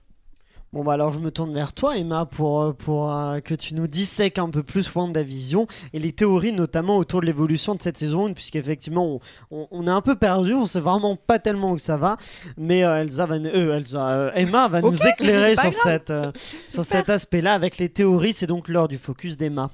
[0.73, 3.73] Bon bah alors je me tourne vers toi Emma pour, euh, pour euh, que tu
[3.75, 7.97] nous dissèques un peu plus WandaVision et les théories notamment autour de l'évolution de cette
[7.97, 9.19] saison 1 puisqu'effectivement on,
[9.51, 12.15] on, on est un peu perdu, on sait vraiment pas tellement où ça va
[12.55, 15.73] mais euh, Elsa va, euh, Elsa, euh, Emma va nous éclairer sur, grave.
[15.83, 16.31] cette, euh,
[16.69, 19.71] sur cet aspect là avec les théories c'est donc l'heure du focus d'Emma.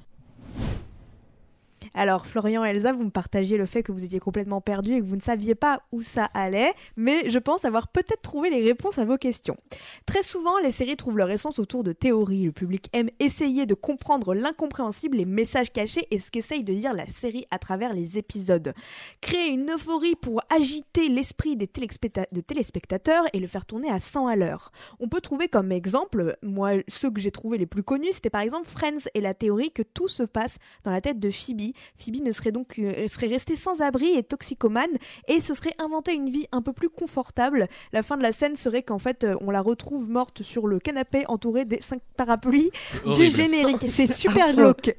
[2.00, 5.00] Alors, Florian et Elsa, vous me partagiez le fait que vous étiez complètement perdus et
[5.00, 8.64] que vous ne saviez pas où ça allait, mais je pense avoir peut-être trouvé les
[8.64, 9.58] réponses à vos questions.
[10.06, 12.46] Très souvent, les séries trouvent leur essence autour de théories.
[12.46, 16.94] Le public aime essayer de comprendre l'incompréhensible, les messages cachés et ce qu'essaye de dire
[16.94, 18.76] la série à travers les épisodes.
[19.20, 24.00] Créer une euphorie pour agiter l'esprit des téléspecta- de téléspectateurs et le faire tourner à
[24.00, 24.72] 100 à l'heure.
[25.00, 28.42] On peut trouver comme exemple, moi, ceux que j'ai trouvés les plus connus, c'était par
[28.42, 31.74] exemple Friends et la théorie que tout se passe dans la tête de Phoebe.
[31.96, 34.86] Phoebe ne serait donc euh, serait restée sans abri et toxicomane
[35.28, 37.68] et se serait inventé une vie un peu plus confortable.
[37.94, 40.80] La fin de la scène serait qu'en fait euh, on la retrouve morte sur le
[40.80, 42.70] canapé entourée des cinq parapluies
[43.04, 43.30] du Horrible.
[43.36, 43.86] générique.
[43.88, 44.96] C'est super glauque.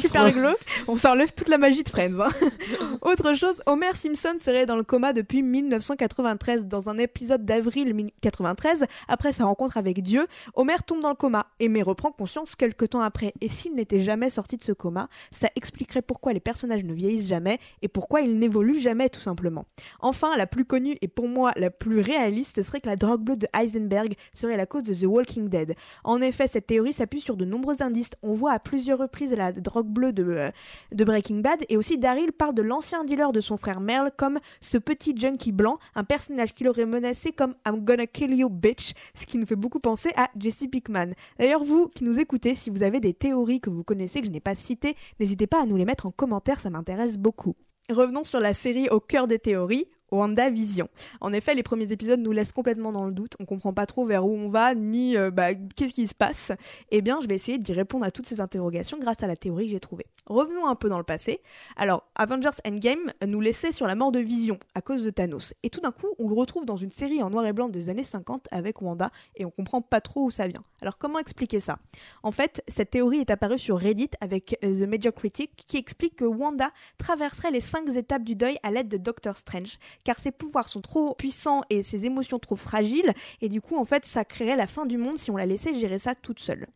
[0.00, 0.58] Super glauque.
[0.88, 2.20] On s'enlève toute la magie de Friends.
[2.20, 2.28] hein.
[3.02, 6.66] Autre chose, Homer Simpson serait dans le coma depuis 1993.
[6.66, 11.46] Dans un épisode d'avril 1993, après sa rencontre avec Dieu, Homer tombe dans le coma,
[11.58, 13.32] et mais reprend conscience quelques temps après.
[13.40, 17.28] Et s'il n'était jamais sorti de ce coma, ça expliquerait pourquoi les personnages ne vieillissent
[17.28, 19.64] jamais et pourquoi ils n'évoluent jamais tout simplement.
[20.00, 23.36] Enfin, la plus connue et pour moi la plus réaliste serait que la drogue bleue
[23.36, 25.74] de Heisenberg serait la cause de The Walking Dead.
[26.04, 28.10] En effet, cette théorie s'appuie sur de nombreux indices.
[28.22, 30.50] On voit à plusieurs reprises la drogue bleue de, euh,
[30.92, 34.38] de Breaking Bad et aussi Daryl parle de l'ancien dealer de son frère Merle comme
[34.60, 38.92] ce petit junkie blanc, un personnage qui l'aurait menacé comme I'm gonna kill you bitch,
[39.14, 41.12] ce qui nous fait beaucoup penser à Jesse Pickman.
[41.38, 44.32] D'ailleurs, vous qui nous écoutez, si vous avez des théories que vous connaissez que je
[44.32, 47.56] n'ai pas citées, n'hésitez pas à nous les mettre en commentaire, ça m'intéresse beaucoup.
[47.90, 49.86] Revenons sur la série au cœur des théories.
[50.10, 50.88] WandaVision.
[51.20, 53.34] En effet, les premiers épisodes nous laissent complètement dans le doute.
[53.40, 56.52] On comprend pas trop vers où on va, ni euh, bah, qu'est-ce qui se passe.
[56.90, 59.66] Eh bien, je vais essayer d'y répondre à toutes ces interrogations grâce à la théorie
[59.66, 60.06] que j'ai trouvée.
[60.26, 61.40] Revenons un peu dans le passé.
[61.76, 65.54] Alors, Avengers Endgame nous laissait sur la mort de Vision à cause de Thanos.
[65.62, 67.88] Et tout d'un coup, on le retrouve dans une série en noir et blanc des
[67.88, 70.62] années 50 avec Wanda et on comprend pas trop où ça vient.
[70.82, 71.78] Alors, comment expliquer ça?
[72.22, 76.16] En fait, cette théorie est apparue sur Reddit avec euh, The Major Critic qui explique
[76.16, 80.30] que Wanda traverserait les cinq étapes du deuil à l'aide de Doctor Strange car ses
[80.30, 84.24] pouvoirs sont trop puissants et ses émotions trop fragiles, et du coup, en fait, ça
[84.24, 86.66] créerait la fin du monde si on la laissait gérer ça toute seule.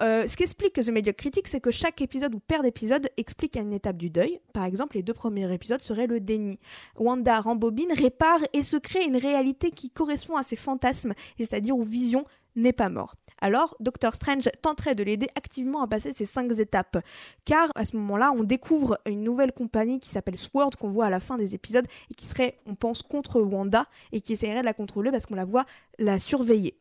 [0.00, 3.72] Euh, ce qu'explique The Media Critic, c'est que chaque épisode ou paire d'épisodes explique une
[3.72, 4.40] étape du deuil.
[4.52, 6.58] Par exemple, les deux premiers épisodes seraient le déni.
[6.98, 11.84] Wanda rembobine, répare et se crée une réalité qui correspond à ses fantasmes, c'est-à-dire où
[11.84, 12.24] Vision
[12.56, 13.14] n'est pas mort.
[13.42, 16.98] Alors, Doctor Strange tenterait de l'aider activement à passer ces cinq étapes,
[17.44, 21.10] car à ce moment-là, on découvre une nouvelle compagnie qui s'appelle Sword, qu'on voit à
[21.10, 24.64] la fin des épisodes, et qui serait, on pense, contre Wanda, et qui essaierait de
[24.64, 25.66] la contrôler parce qu'on la voit
[25.98, 26.78] la surveiller.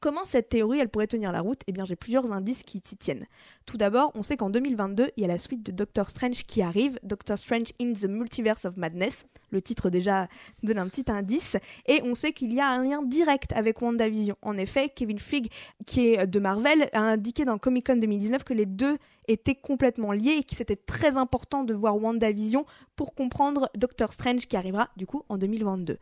[0.00, 1.60] Comment cette théorie elle pourrait tenir la route?
[1.66, 3.26] Eh bien, j'ai plusieurs indices qui s'y tiennent.
[3.64, 6.62] Tout d'abord, on sait qu'en 2022, il y a la suite de Doctor Strange qui
[6.62, 9.24] arrive, Doctor Strange in the Multiverse of Madness.
[9.50, 10.28] Le titre déjà
[10.62, 11.56] donne un petit indice.
[11.86, 14.36] Et on sait qu'il y a un lien direct avec WandaVision.
[14.42, 15.48] En effet, Kevin Feige,
[15.86, 20.12] qui est de Marvel, a indiqué dans Comic Con 2019 que les deux étaient complètement
[20.12, 24.88] liés et que c'était très important de voir WandaVision pour comprendre Doctor Strange qui arrivera
[24.96, 25.98] du coup en 2022.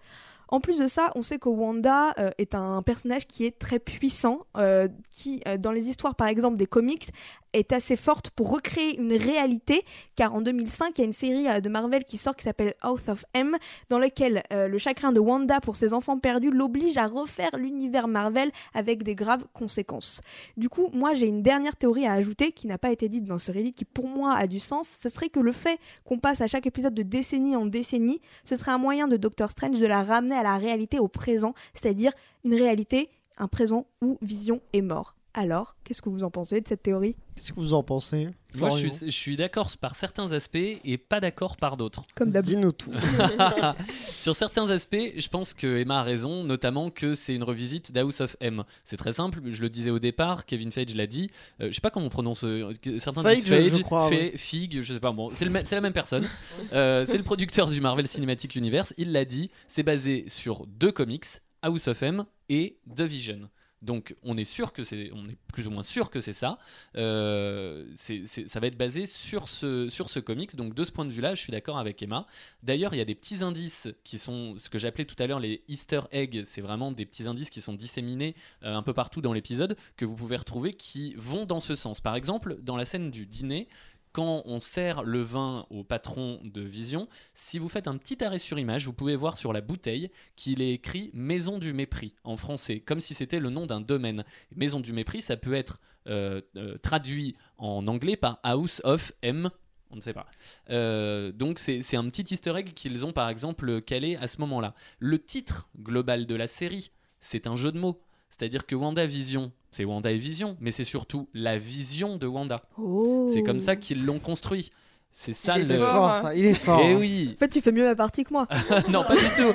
[0.49, 3.79] En plus de ça, on sait que Wanda euh, est un personnage qui est très
[3.79, 7.09] puissant, euh, qui, euh, dans les histoires par exemple des comics,
[7.53, 9.85] est assez forte pour recréer une réalité,
[10.17, 13.09] car en 2005, il y a une série de Marvel qui sort qui s'appelle House
[13.09, 13.57] of M,
[13.91, 18.51] dans laquelle le chagrin de Wanda pour ses enfants perdus l'oblige à refaire l'univers Marvel
[18.75, 20.21] avec des graves conséquences.
[20.57, 23.39] Du coup, moi j'ai une dernière théorie à ajouter qui n'a pas été dite dans
[23.39, 26.41] ce Reddit, qui pour moi a du sens, ce serait que le fait qu'on passe
[26.41, 29.87] à chaque épisode de décennie en décennie, ce serait un moyen de Doctor Strange de
[29.87, 32.13] la ramener à la réalité au présent, c'est-à-dire
[32.45, 35.15] une réalité, un présent où Vision est mort.
[35.37, 37.17] Alors, qu'est-ce que vous en pensez de cette théorie?
[37.35, 40.97] Qu'est-ce que vous en pensez Moi, je suis, je suis d'accord par certains aspects et
[40.97, 42.05] pas d'accord par d'autres.
[42.15, 42.45] Comme d'hab.
[42.45, 42.93] Dis-nous tout.
[44.17, 48.21] Sur certains aspects, je pense que Emma a raison, notamment que c'est une revisite d'House
[48.21, 48.63] of M.
[48.85, 51.31] C'est très simple, je le disais au départ, Kevin Feige l'a dit.
[51.61, 52.45] Euh, je sais pas comment on prononce.
[52.45, 55.11] euh, certains Feige, disent Feige, je crois, Fe- Fig, je sais pas.
[55.13, 56.27] Bon, c'est le me- c'est la même personne.
[56.73, 58.95] Euh, c'est le producteur du Marvel Cinematic Universe.
[58.99, 59.51] Il l'a dit.
[59.67, 61.25] C'est basé sur deux comics,
[61.63, 63.49] House of M et The Vision.
[63.85, 66.59] Donc on est sûr que c'est, on est plus ou moins sûr que c'est ça.
[66.97, 70.57] Euh, ça va être basé sur ce, sur comics.
[70.57, 72.27] Donc de ce point de vue-là, je suis d'accord avec Emma.
[72.63, 75.41] D'ailleurs, il y a des petits indices qui sont ce que j'appelais tout à l'heure
[75.41, 76.43] les Easter eggs.
[76.45, 80.05] C'est vraiment des petits indices qui sont disséminés euh, un peu partout dans l'épisode que
[80.05, 82.01] vous pouvez retrouver qui vont dans ce sens.
[82.01, 83.69] Par exemple, dans la scène du dîner,
[84.15, 88.39] quand on sert le vin au patron de Vision, si vous faites un petit arrêt
[88.39, 92.37] sur image, vous pouvez voir sur la bouteille qu'il est écrit Maison du Mépris en
[92.37, 94.25] français, comme si c'était le nom d'un domaine.
[94.55, 99.51] Maison du Mépris, ça peut être euh, euh, traduit en anglais par House of M.
[99.91, 100.27] On ne sait pas.
[100.71, 104.75] Euh, donc c'est un petit easter egg qu'ils ont par exemple calé à ce moment-là.
[105.01, 108.01] Le titre global de la série, c'est un jeu de mots.
[108.37, 112.57] C'est-à-dire que WandaVision, c'est Wanda et Vision, mais c'est surtout la vision de Wanda.
[112.79, 113.31] Oh.
[113.33, 114.73] C'est comme ça qu'ils l'ont construit.
[115.17, 115.79] C'est ça Il est C'est le.
[115.79, 116.17] fort.
[116.17, 116.81] ça, il est fort.
[116.83, 116.97] Eh hein.
[116.99, 118.49] oui En fait, tu fais mieux ma partie que moi.
[118.89, 119.53] Non, pas du tout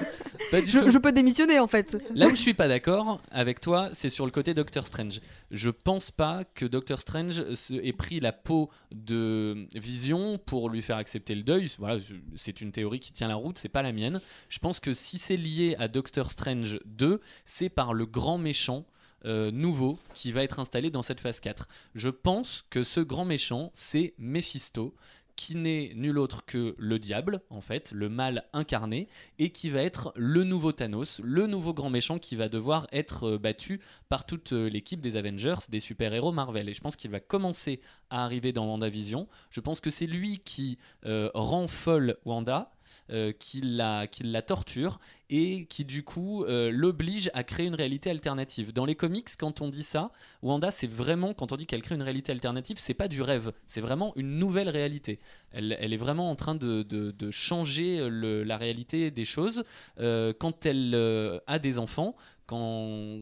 [0.52, 0.90] Pas du Je, tout.
[0.90, 1.98] je peux démissionner en fait.
[2.16, 5.20] Là où je suis pas d'accord avec toi, c'est sur le côté Doctor Strange.
[5.52, 7.44] Je pense pas que Doctor Strange
[7.84, 11.70] ait pris la peau de Vision pour lui faire accepter le deuil.
[11.78, 12.00] Voilà,
[12.38, 14.22] c'est une théorie qui tient la route, c'est pas la mienne.
[14.48, 18.86] Je pense que si c'est lié à Doctor Strange 2, c'est par le grand méchant.
[19.26, 21.68] euh, nouveau qui va être installé dans cette phase 4.
[21.94, 24.96] Je pense que ce grand méchant, c'est Mephisto,
[25.40, 29.82] qui n'est nul autre que le diable, en fait, le mal incarné, et qui va
[29.82, 34.26] être le nouveau Thanos, le nouveau grand méchant qui va devoir être euh, battu par
[34.26, 36.68] toute euh, l'équipe des Avengers, des super-héros Marvel.
[36.68, 39.30] Et je pense qu'il va commencer à arriver dans WandaVision.
[39.50, 42.74] Je pense que c'est lui qui euh, rend folle Wanda.
[43.12, 45.00] Euh, qui, la, la torture
[45.30, 48.74] et qui du coup euh, l'oblige à créer une réalité alternative.
[48.74, 51.96] Dans les comics, quand on dit ça, Wanda, c'est vraiment, quand on dit qu'elle crée
[51.96, 55.20] une réalité alternative, c'est pas du rêve, c'est vraiment une nouvelle réalité.
[55.52, 59.64] Elle, elle est vraiment en train de, de- changer le- la réalité des choses.
[60.00, 62.16] Euh, quand elle euh, a des enfants,
[62.48, 63.20] quand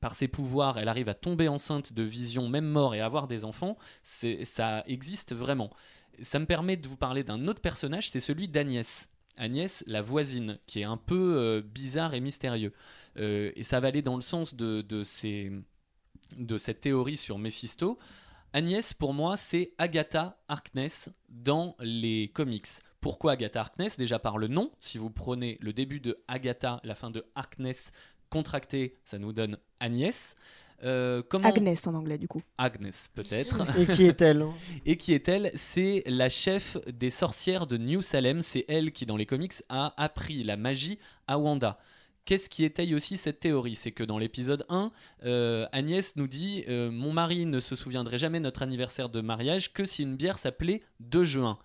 [0.00, 3.46] par ses pouvoirs elle arrive à tomber enceinte de vision, même mort, et avoir des
[3.46, 5.70] enfants, ça existe vraiment.
[6.22, 9.10] Ça me permet de vous parler d'un autre personnage, c'est celui d'Agnès.
[9.36, 12.72] Agnès, la voisine, qui est un peu euh, bizarre et mystérieux.
[13.18, 15.52] Euh, et ça va aller dans le sens de, de, ces,
[16.38, 17.98] de cette théorie sur Mephisto.
[18.52, 22.66] Agnès, pour moi, c'est Agatha Harkness dans les comics.
[23.02, 23.98] Pourquoi Agatha Harkness?
[23.98, 24.72] Déjà par le nom.
[24.80, 27.92] Si vous prenez le début de Agatha, la fin de Harkness
[28.30, 30.36] contracté, ça nous donne Agnès.
[30.84, 31.48] Euh, comment...
[31.48, 32.42] Agnès en anglais du coup.
[32.58, 33.62] Agnès, peut-être.
[33.78, 34.46] Et qui est-elle
[34.86, 38.42] Et qui est-elle C'est la chef des sorcières de New Salem.
[38.42, 41.78] C'est elle qui, dans les comics, a appris la magie à Wanda.
[42.26, 43.76] Qu'est-ce qui étaye aussi cette théorie?
[43.76, 44.90] C'est que dans l'épisode 1,
[45.24, 49.20] euh, Agnès nous dit euh, Mon mari ne se souviendrait jamais de notre anniversaire de
[49.20, 51.58] mariage que si une bière s'appelait 2 juin.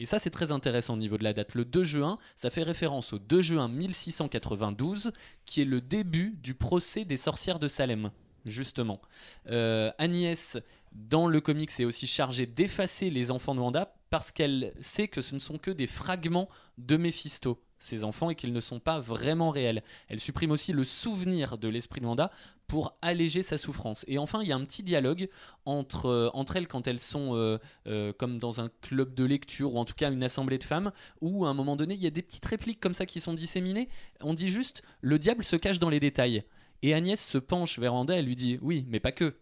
[0.00, 1.54] Et ça, c'est très intéressant au niveau de la date.
[1.54, 5.12] Le 2 juin, ça fait référence au 2 juin 1692,
[5.44, 8.10] qui est le début du procès des sorcières de Salem,
[8.48, 9.00] justement.
[9.48, 10.58] Euh, Agnès,
[10.92, 15.20] dans le comics, est aussi chargée d'effacer les enfants de Wanda parce qu'elle sait que
[15.20, 18.98] ce ne sont que des fragments de Méphisto, ces enfants, et qu'ils ne sont pas
[18.98, 19.82] vraiment réels.
[20.08, 22.30] Elle supprime aussi le souvenir de l'esprit de Wanda
[22.66, 24.04] pour alléger sa souffrance.
[24.08, 25.28] Et enfin, il y a un petit dialogue
[25.64, 29.84] entre, euh, elles quand elles sont euh, comme dans un club de lecture, ou en
[29.84, 32.22] tout cas une assemblée de femmes, où à un moment donné, il y a des
[32.22, 33.88] petites répliques comme ça qui sont disséminées.
[34.20, 36.44] On dit juste, le diable se cache dans les détails.
[36.82, 39.34] Et Agnès se penche vers Wanda, elle lui dit, oui, mais pas que.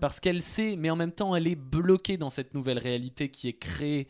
[0.00, 3.48] Parce qu'elle sait, mais en même temps, elle est bloquée dans cette nouvelle réalité qui
[3.48, 4.08] est créée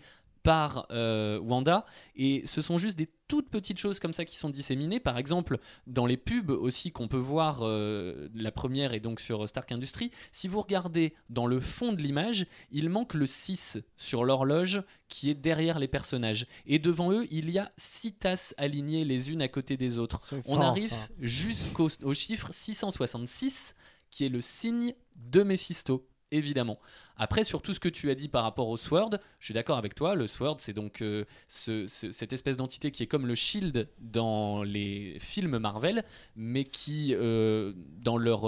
[0.48, 1.84] par euh, Wanda.
[2.16, 4.98] Et ce sont juste des toutes petites choses comme ça qui sont disséminées.
[4.98, 9.46] Par exemple dans les pubs aussi qu'on peut voir euh, la première est donc sur
[9.46, 10.10] Stark Industries.
[10.32, 15.28] Si vous regardez dans le fond de l'image il manque le 6 sur l'horloge qui
[15.28, 16.46] est derrière les personnages.
[16.64, 20.34] Et devant eux il y a six tasses alignées les unes à côté des autres.
[20.46, 23.74] On arrive jusqu'au au chiffre 666
[24.08, 26.78] qui est le signe de Mephisto évidemment.
[27.16, 29.76] Après, sur tout ce que tu as dit par rapport au Sword, je suis d'accord
[29.78, 30.14] avec toi.
[30.14, 33.88] Le Sword, c'est donc euh, ce- ce- cette espèce d'entité qui est comme le Shield
[33.98, 36.04] dans les films Marvel,
[36.36, 38.44] mais qui, dans leur,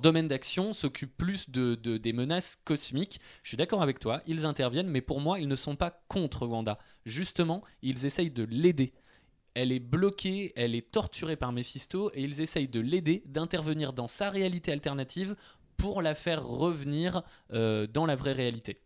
[0.00, 3.20] domaine d'action, s'occupe plus de, de- des menaces cosmiques.
[3.42, 4.22] Je suis d'accord avec toi.
[4.26, 6.78] Ils interviennent, mais pour moi, ils ne sont pas contre Wanda.
[7.04, 8.92] Justement, ils essayent de l'aider.
[9.60, 14.06] Elle est bloquée, elle est torturée par Mephisto et ils essayent de l'aider, d'intervenir dans
[14.06, 15.34] sa réalité alternative
[15.76, 18.80] pour la faire revenir euh, dans la vraie réalité.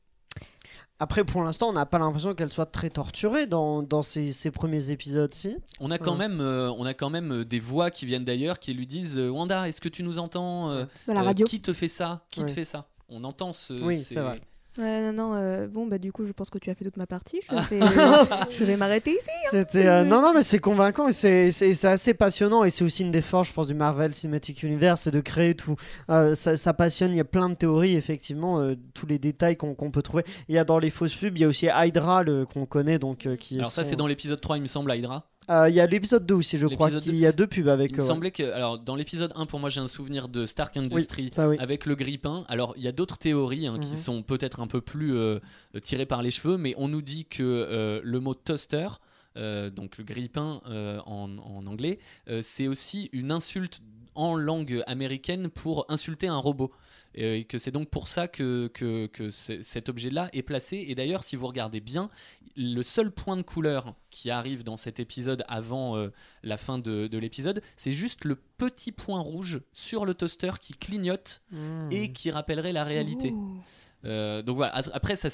[0.98, 4.50] Après, pour l'instant, on n'a pas l'impression qu'elle soit très torturée dans, dans ces, ces
[4.50, 5.56] premiers épisodes, si?
[5.80, 6.18] On a quand Ouais.
[6.28, 9.18] même, euh, on a quand même euh, des voix qui viennent d'ailleurs qui lui disent
[9.18, 11.44] euh, Wanda, est-ce que tu nous entends Euh, Dans la euh, radio.
[11.46, 12.24] Qui te fait ça?
[12.30, 12.88] Qui te fait ça?
[13.08, 13.74] On entend ce.
[13.74, 14.36] Oui, ces- c'est vrai.
[14.78, 16.96] Ouais, non, non, euh, bon, bah du coup, je pense que tu as fait toute
[16.96, 17.40] ma partie.
[17.42, 17.80] Je vais,
[18.50, 19.20] je vais m'arrêter ici.
[19.50, 22.82] C'était euh, non non mais c'est convaincant et c'est c'est c'est assez passionnant et c'est
[22.84, 25.76] aussi une des forces je pense du Marvel Cinematic Universe c'est de créer tout
[26.08, 29.56] Euh, ça, ça passionne il y a plein de théories effectivement euh, tous les détails
[29.56, 31.68] qu'on qu'on peut trouver il y a dans les fausses pubs il y a aussi
[31.74, 34.66] Hydra le qu'on connaît donc euh, qui Alors ça, c'est dans l'épisode 3, il me
[34.66, 35.24] semble, Hydra.
[35.50, 37.90] Euh, il y a l'épisode 2 aussi je crois qu'il y a deux pubs avec
[37.90, 38.08] Il me euh, ouais.
[38.08, 41.30] semblait que, alors dans l'épisode 1, pour moi, j'ai un souvenir de Stark Industries.
[41.32, 42.44] ça oui avec le grippin.
[42.48, 43.96] Alors, il y a d'autres théories hein, qui Mhm.
[43.96, 45.40] sont peut-être un peu plus euh,
[45.82, 48.86] tirées par les cheveux, mais on nous dit que euh, le mot toaster,
[49.36, 50.60] donc le grippin
[51.06, 51.98] en, en anglais,
[52.42, 53.80] c'est aussi une insulte
[54.14, 56.70] en langue américaine pour insulter un robot.
[57.18, 60.84] Euh, Et que c'est donc pour ça que, que, que ce- cet objet-là est placé.
[60.88, 62.08] Et d'ailleurs, si vous regardez bien,
[62.56, 66.08] le seul point de couleur qui arrive dans cet épisode avant euh,
[66.42, 70.74] la fin de, de l'épisode, c'est juste le petit point rouge sur le toaster qui
[70.74, 71.88] clignote Mmh.
[71.92, 73.30] et qui rappellerait la réalité.
[73.32, 73.60] Ouh.
[74.04, 75.28] Euh, donc voilà, après, ça,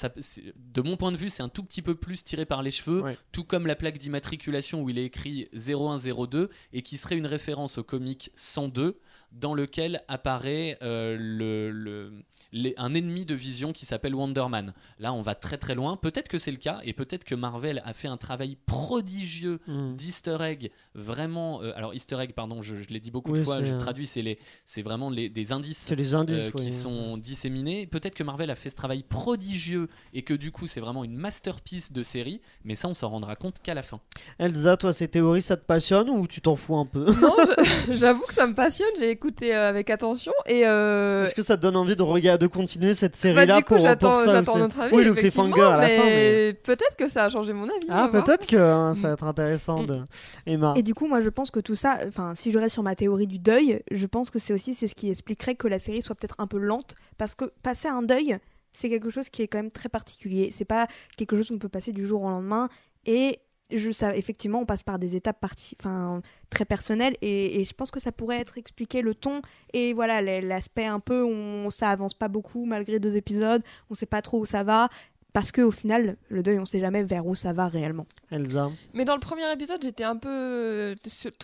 [0.56, 3.00] de mon point de vue, c'est un tout petit peu plus tiré par les cheveux,
[3.02, 3.16] Ouais.
[3.32, 7.78] tout comme la plaque d'immatriculation où il est écrit 0102 et qui serait une référence
[7.78, 8.98] au comic 102
[9.32, 12.12] dans lequel apparaît euh, le, le-
[12.52, 14.72] les- un ennemi de vision qui s'appelle Wonderman.
[14.98, 15.96] Là, on va très très loin.
[15.96, 19.96] Peut-être que c'est le cas et peut-être que Marvel a fait un travail prodigieux Mmh.
[19.96, 23.44] d'easter egg vraiment euh, alors easter egg pardon je, je l'ai dit beaucoup Oui, de
[23.44, 26.50] fois je euh, traduis c'est les c'est vraiment les, des indices c'est les indices euh,
[26.54, 26.64] oui.
[26.64, 27.86] qui sont disséminés.
[27.86, 31.16] Peut-être que Marvel a fait ce travail prodigieux et que du coup c'est vraiment une
[31.16, 34.00] masterpiece de série, mais ça on s'en rendra compte qu'à la fin.
[34.38, 37.06] Elsa toi ces théories ça te passionne ou tu t'en fous un peu?
[37.20, 37.36] Non,
[37.92, 38.88] j'avoue que ça me passionne.
[38.98, 42.46] J'ai écouté euh, avec attention et euh, est-ce que ça te donne envie de regarder
[42.46, 44.80] de continuer cette série bah, là du coup pour, j'attends pour ça j'attends aussi notre
[44.80, 44.94] avis.
[44.94, 46.10] oui le cliffhanger à la fin mais...
[46.10, 47.86] mais peut-être que ça a changé mon avis.
[47.88, 50.00] ah peut-être que hein, ça va être intéressant de
[50.46, 52.82] Emma Et du coup, moi, je pense que tout ça, enfin, si je reste sur
[52.82, 55.78] ma théorie du deuil, je pense que c'est aussi c'est ce qui expliquerait que la
[55.78, 58.38] série soit peut-être un peu lente, parce que passer un deuil,
[58.72, 60.50] c'est quelque chose qui est quand même très particulier.
[60.52, 62.68] C'est pas quelque chose qu'on peut passer du jour au lendemain.
[63.06, 63.40] Et
[63.72, 65.44] je, effectivement, on passe par des étapes
[65.78, 69.42] enfin, très personnelles, et, je pense que ça pourrait être expliqué le ton
[69.72, 74.06] et voilà l'aspect un peu, on, ça avance pas beaucoup malgré deux épisodes, on sait
[74.06, 74.88] pas trop où ça va.
[75.32, 78.06] Parce que au final, le deuil, on sait jamais vers où ça va réellement.
[78.30, 80.94] Elsa Mais dans le premier épisode, j'étais un peu euh,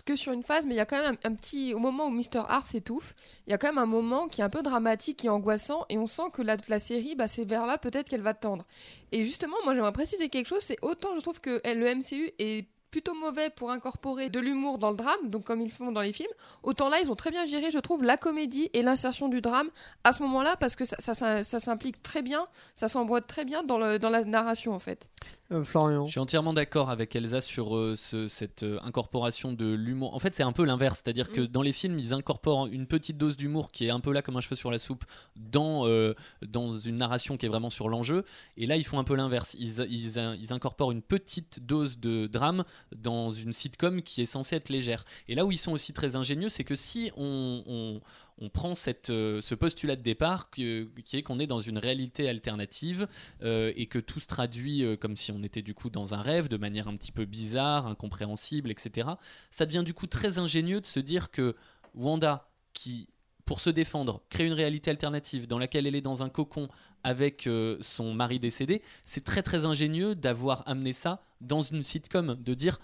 [0.04, 1.74] que sur une phase, mais il y a quand même un, un petit.
[1.74, 2.42] Au moment où Mr.
[2.48, 3.12] Hart s'étouffe,
[3.46, 5.98] il y a quand même un moment qui est un peu dramatique et angoissant, et
[5.98, 8.64] on sent que la, la série, bah, c'est vers là peut-être qu'elle va tendre.
[9.12, 12.66] Et justement, moi j'aimerais préciser quelque chose c'est autant je trouve que le MCU est
[12.94, 16.30] plutôt mauvais pour incorporer de l'humour dans le drame, comme ils font dans les films,
[16.62, 19.68] autant là ils ont très bien géré, je trouve, la comédie et l'insertion du drame
[20.04, 24.24] à ce moment-là, parce que ça, s'implique très bien, ça s'emboîte très bien dans la
[24.24, 25.08] narration en fait.
[25.52, 29.66] Euh, Florian Je suis entièrement d'accord avec Elsa sur euh, ce- cette euh, incorporation de
[29.74, 30.14] l'humour.
[30.14, 33.18] En fait, c'est un peu l'inverse, c'est-à-dire que dans les films, ils incorporent une petite
[33.18, 35.04] dose d'humour qui est un peu là comme un cheveu sur la soupe
[35.36, 36.14] dans, euh,
[36.46, 38.24] dans une narration qui est vraiment sur l'enjeu.
[38.56, 39.54] Et là, ils font un peu l'inverse.
[39.60, 42.64] Ils, ils, ils incorporent une petite dose de drame
[42.96, 45.04] dans une sitcom qui est censée être légère.
[45.28, 48.00] Et là où ils sont aussi très ingénieux, c'est que si on, on-
[48.38, 48.74] on prend
[49.10, 53.06] euh, ce postulat de départ qui est qu'on est dans une réalité alternative
[53.42, 56.22] euh, et que tout se traduit euh, comme si on était du coup dans un
[56.22, 59.08] rêve de manière un petit peu bizarre, incompréhensible, etc.
[59.50, 61.54] Ça devient du coup très ingénieux de se dire que
[61.94, 63.08] Wanda, qui
[63.46, 66.68] pour se défendre, crée une réalité alternative dans laquelle elle est dans un cocon
[67.02, 67.46] avec
[67.82, 72.78] son mari décédé, c'est très très ingénieux d'avoir amené ça dans une sitcom, de dire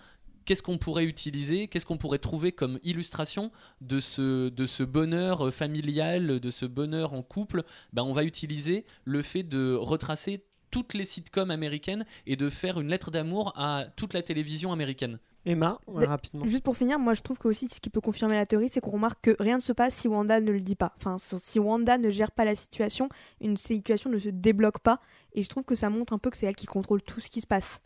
[0.50, 5.46] qu'est-ce qu'on pourrait utiliser, qu'est-ce qu'on pourrait trouver comme illustration de ce, de ce bonheur
[5.46, 10.44] euh, familial, de ce bonheur en couple, ben, on va utiliser le fait de retracer
[10.72, 15.20] toutes les sitcoms américaines et de faire une lettre d'amour à toute la télévision américaine.
[15.44, 16.44] Emma, ouais, D- rapidement.
[16.44, 18.80] Juste pour finir, moi je trouve que aussi ce qui peut confirmer la théorie, c'est
[18.80, 20.92] qu'on remarque que rien ne se passe si Wanda ne le dit pas.
[20.96, 23.08] Enfin, si si Wanda ne gère pas la situation,
[23.40, 24.98] une situation ne se débloque pas.
[25.32, 27.30] Et je trouve que ça montre un peu que c'est elle qui contrôle tout ce
[27.30, 27.82] qui se passe.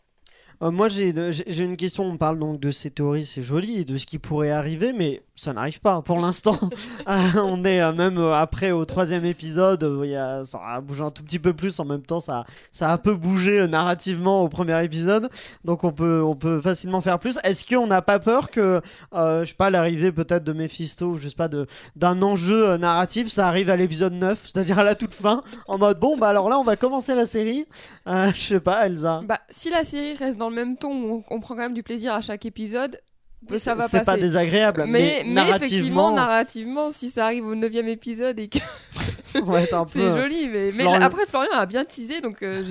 [0.61, 2.05] Euh, moi, j'ai une question.
[2.05, 5.23] On parle donc de ces théories, c'est joli, et de ce qui pourrait arriver, mais
[5.35, 6.57] ça n'arrive pas pour l'instant.
[7.05, 10.59] Ah, on est euh, même euh, après au troisième épisode, euh, il y a, ça
[10.65, 11.77] a bougé un tout petit peu plus.
[11.79, 15.29] En même temps, ça, ça a un peu bougé euh, narrativement au premier épisode,
[15.65, 17.37] donc on peut, on peut facilement faire plus.
[17.43, 18.81] Est-ce qu'on n'a pas peur que,
[19.13, 21.67] euh, je sais pas, l'arrivée peut-être de Mephisto, ou je sais pas, de-
[21.97, 25.77] d'un enjeu euh, narratif, ça arrive à l'épisode 9, c'est-à-dire à la toute fin, en
[25.77, 27.65] mode bon, bah alors là, on va commencer la série.
[28.07, 29.21] Euh, je sais pas, Elsa.
[29.27, 31.83] Bah, si la série reste dans le même ton, on, on prend quand même du
[31.83, 32.97] plaisir à chaque épisode,
[33.57, 37.55] ça va C'est pas désagréable, mais, mais, mais effectivement, narrativement, narrativement, si ça arrive au
[37.55, 38.59] 9 épisode et que
[39.45, 40.15] ça va être un c'est peu.
[40.21, 42.63] joli, mais, mais Florian- après Florian a bien teasé, donc euh,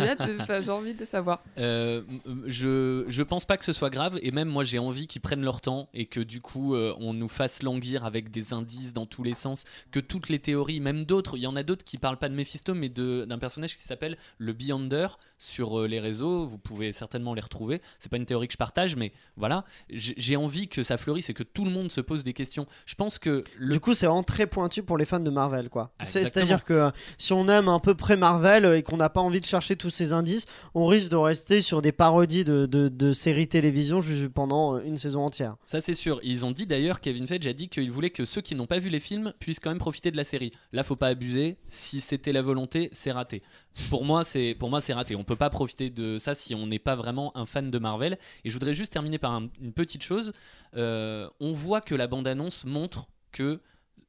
[0.63, 1.43] j'ai envie de savoir.
[1.59, 2.03] Euh,
[2.47, 5.43] je, je pense pas que ce soit grave et même moi j'ai envie qu'ils prennent
[5.45, 9.07] leur temps et que du coup euh, on nous fasse languir avec des indices dans
[9.07, 11.99] tous les sens, que toutes les théories, même d'autres, il y en a d'autres qui
[11.99, 15.09] parlent pas de Mephisto mais de- d'un personnage qui s'appelle le Beyonder
[15.39, 18.59] sur euh, les réseaux, vous pouvez certainement les retrouver, c'est pas une théorie que je
[18.59, 22.25] partage mais voilà, j'ai envie que ça fleurisse et que tout le monde se pose
[22.25, 22.67] des questions.
[22.87, 25.69] Je pense que le Du coup, c'est vraiment très pointu pour les fans de Marvel,
[25.69, 25.93] quoi.
[25.99, 26.47] Ah, C'est- exactement.
[26.59, 29.21] C'est-à-dire que euh, si on aime un peu près Marvel euh, et qu'on n'a pas
[29.21, 32.89] envie de chercher tous ces indices, on risque de rester sur des parodies de, de-
[32.89, 34.01] de séries télévision
[34.35, 35.57] pendant euh, une saison entière.
[35.65, 36.21] Ça c'est sûr.
[36.23, 38.79] Ils ont dit d'ailleurs, Kevin Feige a dit qu'il voulait que ceux qui n'ont pas
[38.79, 40.53] vu les films puissent quand même profiter de la série.
[40.73, 41.57] Là, faut pas abuser.
[41.69, 43.43] Si c'était la volonté, c'est raté.
[43.91, 45.17] Pour moi, c'est pour moi c'est raté.
[45.17, 48.19] On peut pas profiter de ça si on n'est pas vraiment un fan de Marvel.
[48.45, 50.33] Et je voudrais juste terminer par un- une petite chose.
[50.77, 53.61] On voit que la bande-annonce montre que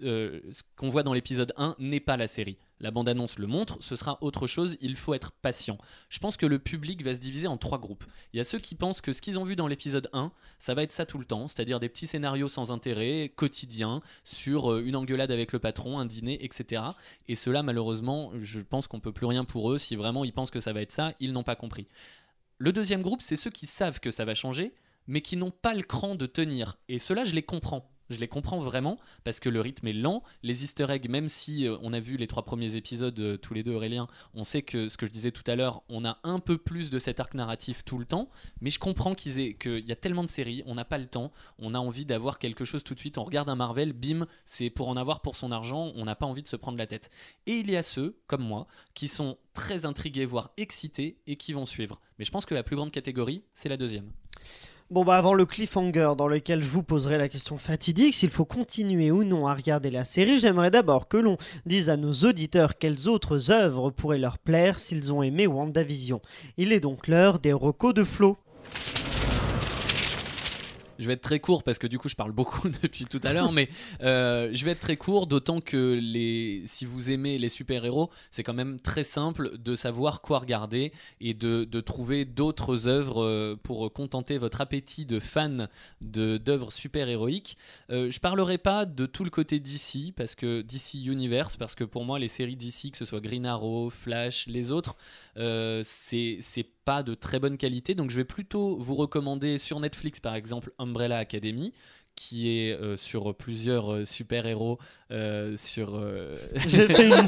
[0.02, 2.58] euh, ce qu'on voit dans l'épisode 1 n'est pas la série.
[2.80, 5.78] La bande-annonce le montre, ce sera autre chose, il faut être patient.
[6.10, 8.04] Je pense que le public va se diviser en trois groupes.
[8.34, 10.74] Il y a ceux qui pensent que ce qu'ils ont vu dans l'épisode 1, ça
[10.74, 14.84] va être ça tout le temps, c'est-à-dire des petits scénarios sans intérêt, quotidiens, sur euh,
[14.86, 16.84] une engueulade avec le patron, un dîner, etc.
[17.28, 19.78] Et ceux-là, malheureusement, je pense qu'on peut plus rien pour eux.
[19.78, 21.88] Si vraiment ils pensent que ça va être ça, ils n'ont pas compris.
[22.58, 24.74] Le deuxième groupe, c'est ceux qui savent que ça va changer,
[25.08, 26.78] mais qui n'ont pas le cran de tenir.
[26.88, 27.90] Et ceux-là, je les comprends.
[28.10, 30.24] Je les comprends vraiment parce que le rythme est lent.
[30.44, 33.54] Les easter eggs, même si euh, on a vu les trois premiers épisodes euh, tous
[33.54, 36.20] les deux, Aurélien, on sait que ce que je disais tout à l'heure, on a
[36.24, 38.30] un peu plus de cet arc narratif tout le temps.
[38.62, 41.74] Mais je comprends qu'il y a tellement de séries, on n'a pas le temps, on
[41.74, 43.18] a envie d'avoir quelque chose tout de suite.
[43.18, 45.92] On regarde un Marvel, bim, c'est pour en avoir pour son argent.
[45.96, 47.10] On n'a pas envie de se prendre la tête.
[47.48, 51.54] Et il y a ceux, comme moi, qui sont très intrigués, voire excités, et qui
[51.54, 52.00] vont suivre.
[52.20, 54.12] Mais je pense que la plus grande catégorie, c'est la deuxième.
[54.92, 58.46] Bon bah avant le cliffhanger dans lequel je vous poserai la question fatidique s'il faut
[58.46, 62.78] continuer ou non à regarder la série, j'aimerais d'abord que l'on dise à nos auditeurs
[62.78, 66.22] quelles autres œuvres pourraient leur plaire s'ils ont aimé WandaVision.
[66.58, 68.38] Il est donc l'heure des recos de Flo.
[71.00, 73.34] Je vais être très court parce que du coup je parle beaucoup depuis tout à
[73.34, 73.70] l'heure, mais
[74.02, 78.44] euh, je vais être très court, d'autant que les, si vous aimez les super-héros, c'est
[78.44, 80.92] quand même très simple de savoir quoi regarder
[81.22, 85.70] et de, de trouver d'autres œuvres euh, pour contenter votre appétit de fan
[86.02, 87.58] d'œuvres super-héroïques.
[87.90, 91.84] Euh, je parlerai pas de tout le côté DC, parce que DC Universe, parce que
[91.84, 94.96] pour moi les séries DC, que ce soit Green Arrow, Flash, les autres,
[95.38, 96.40] euh, c'est
[96.86, 97.96] pas de très bonne qualité.
[97.96, 101.74] Donc je vais plutôt vous recommander sur Netflix par exemple Umbrella Academy
[102.16, 104.80] qui est euh, sur plusieurs euh, super-héros
[105.12, 106.02] euh, sur
[106.56, 107.14] J'ai fait une...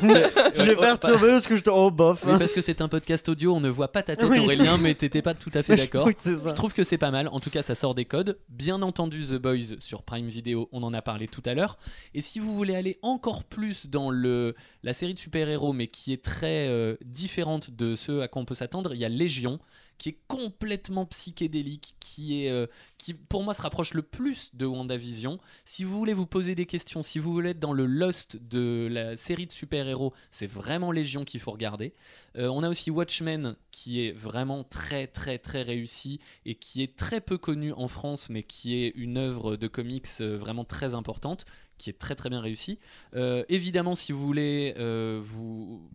[0.56, 1.70] J'ai perturbé parce que je te...
[1.70, 2.24] Oh bof.
[2.26, 4.40] oui, parce que c'est un podcast audio, on ne voit pas ta tête Oui.
[4.40, 6.10] Aurélien, mais t'étais pas tout à fait d'accord.
[6.18, 6.32] Ça.
[6.32, 7.28] Je trouve que c'est pas mal.
[7.28, 8.40] En tout cas, ça sort des codes.
[8.50, 11.78] Bien entendu, The Boys sur Prime Video, on en a parlé tout à l'heure.
[12.14, 16.14] Et si vous voulez aller encore plus dans le, la série de super-héros, mais qui
[16.14, 19.60] est très différente de ce à quoi on peut s'attendre, il y a Légion,
[19.98, 22.68] qui est complètement psychédélique, qui est, euh,
[22.98, 25.40] qui pour moi se rapproche le plus de WandaVision.
[25.66, 28.88] Si vous voulez vous poser des questions, si vous voulez être dans le Lost de
[28.92, 31.94] la série de super-héros, c'est vraiment Légion qu'il faut regarder.
[32.38, 36.96] Euh, on a aussi Watchmen qui est vraiment très très très réussi et qui est
[36.96, 40.94] très peu connu en France mais qui est une œuvre de comics euh, vraiment très
[40.94, 41.46] importante
[41.78, 42.80] qui est très très bien réussie.
[43.14, 44.74] Évidemment si vous voulez
[45.22, 45.88] vous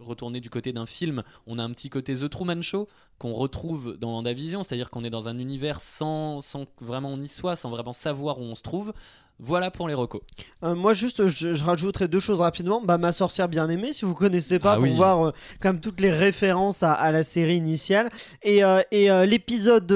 [0.00, 2.88] retourner du côté d'un film, on a un petit côté The Truman Show
[3.18, 7.28] qu'on retrouve dans WandaVision, c'est-à-dire qu'on est dans un univers sans, sans vraiment on y
[7.28, 8.92] soit, sans vraiment savoir où on se trouve.
[9.40, 10.20] Voilà pour les recos.
[10.64, 12.82] Euh, moi, juste, je, je rajouterai deux choses rapidement.
[12.82, 14.96] Bah, ma sorcière bien aimée, si vous connaissez pas, Ah pour oui.
[14.96, 18.10] voir euh, comme toutes les références à, à la série initiale.
[18.42, 19.90] Et, euh, et l'épisode,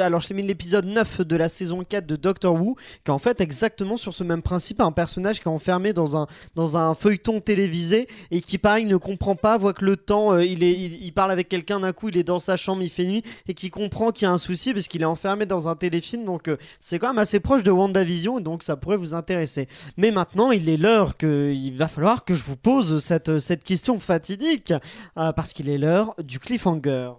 [0.00, 3.14] alors je l'ai mis l'épisode 9 de la saison 4 de Doctor Who, qui est
[3.14, 6.76] en fait exactement sur ce même principe, un personnage qui est enfermé dans un, dans
[6.78, 10.72] un feuilleton télévisé et qui, pareil, ne comprend pas, voit que le temps, il, est,
[10.72, 13.22] il, il parle avec quelqu'un d'un coup, il est dans sa chambre, il fait nuit,
[13.46, 16.24] et qui comprend qu'il y a un souci parce qu'il est enfermé dans un téléfilm.
[16.24, 19.66] Donc, c'est quand même assez proche de WandaVision, et donc ça pourrait vous intéresser.
[19.96, 23.64] Mais maintenant, il est l'heure que il va falloir que je vous pose cette, cette
[23.64, 24.72] question fatidique,
[25.18, 27.10] euh, parce qu'il est l'heure du cliffhanger.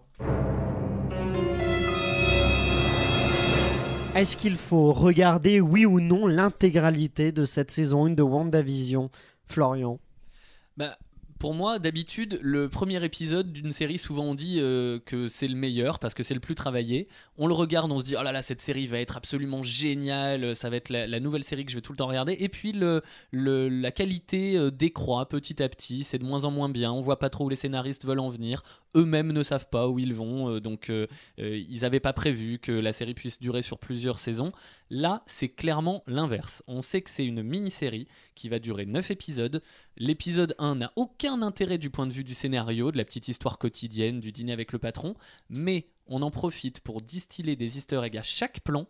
[4.15, 9.09] Est-ce qu'il faut regarder, oui ou non, l'intégralité de cette saison 1 de WandaVision?
[9.45, 9.99] Florian
[10.77, 10.97] Bah,
[11.39, 15.55] pour moi, d'habitude, le premier épisode d'une série, souvent on dit euh, que c'est le
[15.55, 17.07] meilleur parce que c'est le plus travaillé.
[17.37, 20.55] On le regarde, on se dit oh là là, cette série va être absolument géniale,
[20.55, 22.35] ça va être la, nouvelle série que je vais tout le temps regarder.
[22.39, 22.73] Et puis
[23.31, 26.91] la qualité euh, décroît petit à petit, c'est de moins en moins bien.
[26.91, 28.63] On voit pas trop où les scénaristes veulent en venir.
[28.97, 31.05] Eux-mêmes ne savent pas où ils vont, euh, donc euh,
[31.39, 34.51] euh, ils n'avaient pas prévu que la série puisse durer sur plusieurs saisons.
[34.89, 36.63] Là, c'est clairement l'inverse.
[36.67, 39.61] On sait que c'est une mini-série qui va durer 9 épisodes.
[39.97, 43.59] L'épisode 1 n'a aucun intérêt du point de vue du scénario, de la petite histoire
[43.59, 45.13] quotidienne, du dîner avec le patron,
[45.49, 48.87] mais on en profite pour distiller des easter eggs à chaque plan.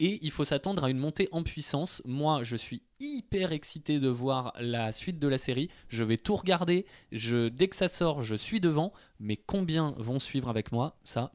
[0.00, 2.02] Et il faut s'attendre à une montée en puissance.
[2.04, 5.70] Moi, je suis hyper excité de voir la suite de la série.
[5.88, 6.84] Je vais tout regarder.
[7.12, 8.92] Je, dès que ça sort, je suis devant.
[9.20, 10.98] Mais combien vont suivre avec moi?
[11.04, 11.32] Ça,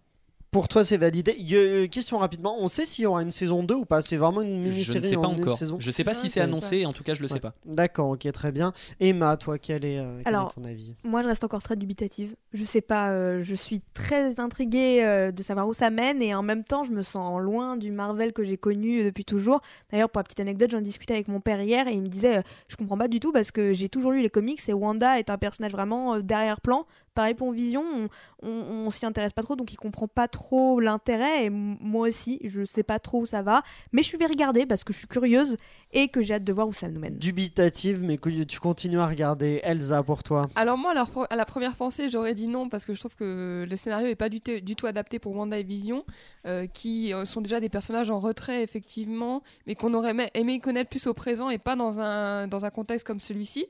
[0.52, 1.36] Pour toi, c'est validé.
[1.38, 4.18] Y- euh, question rapidement, on sait s'il y aura une saison 2 ou pas C'est
[4.18, 5.54] vraiment une je mini-série ne sais pas en une encore.
[5.58, 6.88] saison Je sais pas Ah, si je c'est annoncé.
[6.88, 7.54] En tout cas, je le sais pas.
[7.66, 8.74] D'accord, ok, très bien.
[9.00, 11.76] Emma, toi, quel est, euh, quel Alors, est ton avis Moi, je reste encore très
[11.76, 12.36] dubitative.
[12.52, 16.34] Je sais pas, euh, je suis très intriguée euh, de savoir où ça mène et
[16.34, 19.62] en même temps, je me sens loin du Marvel que j'ai connu depuis toujours.
[19.92, 22.40] D'ailleurs, pour la petite anecdote, j'en discutais avec mon père hier et il me disait
[22.40, 25.20] euh, Je comprends pas du tout parce que j'ai toujours lu les comics et Wanda
[25.20, 26.88] est un personnage vraiment euh, derrière-plan.
[27.20, 28.50] Pareil pour Vision, on, on,
[28.88, 32.64] on s'y intéresse pas trop donc il comprend pas trop l'intérêt et moi aussi, je
[32.64, 33.62] sais pas trop où ça va.
[33.92, 35.58] Mais je vais regarder parce que je suis curieuse
[35.92, 37.18] et que j'ai hâte de voir où ça nous mène.
[37.18, 39.60] Dubitative, mais que tu continues à regarder.
[39.64, 42.86] Elsa, pour toi Alors moi, à la, à la première pensée, j'aurais dit non parce
[42.86, 46.06] que je trouve que le scénario est pas du, tout adapté pour Wanda et Vision,
[46.46, 50.60] euh, qui euh, sont déjà des personnages en retrait effectivement, mais qu'on aurait aimé, aimé
[50.62, 53.66] connaître plus au présent et pas dans un, dans un contexte comme celui-ci.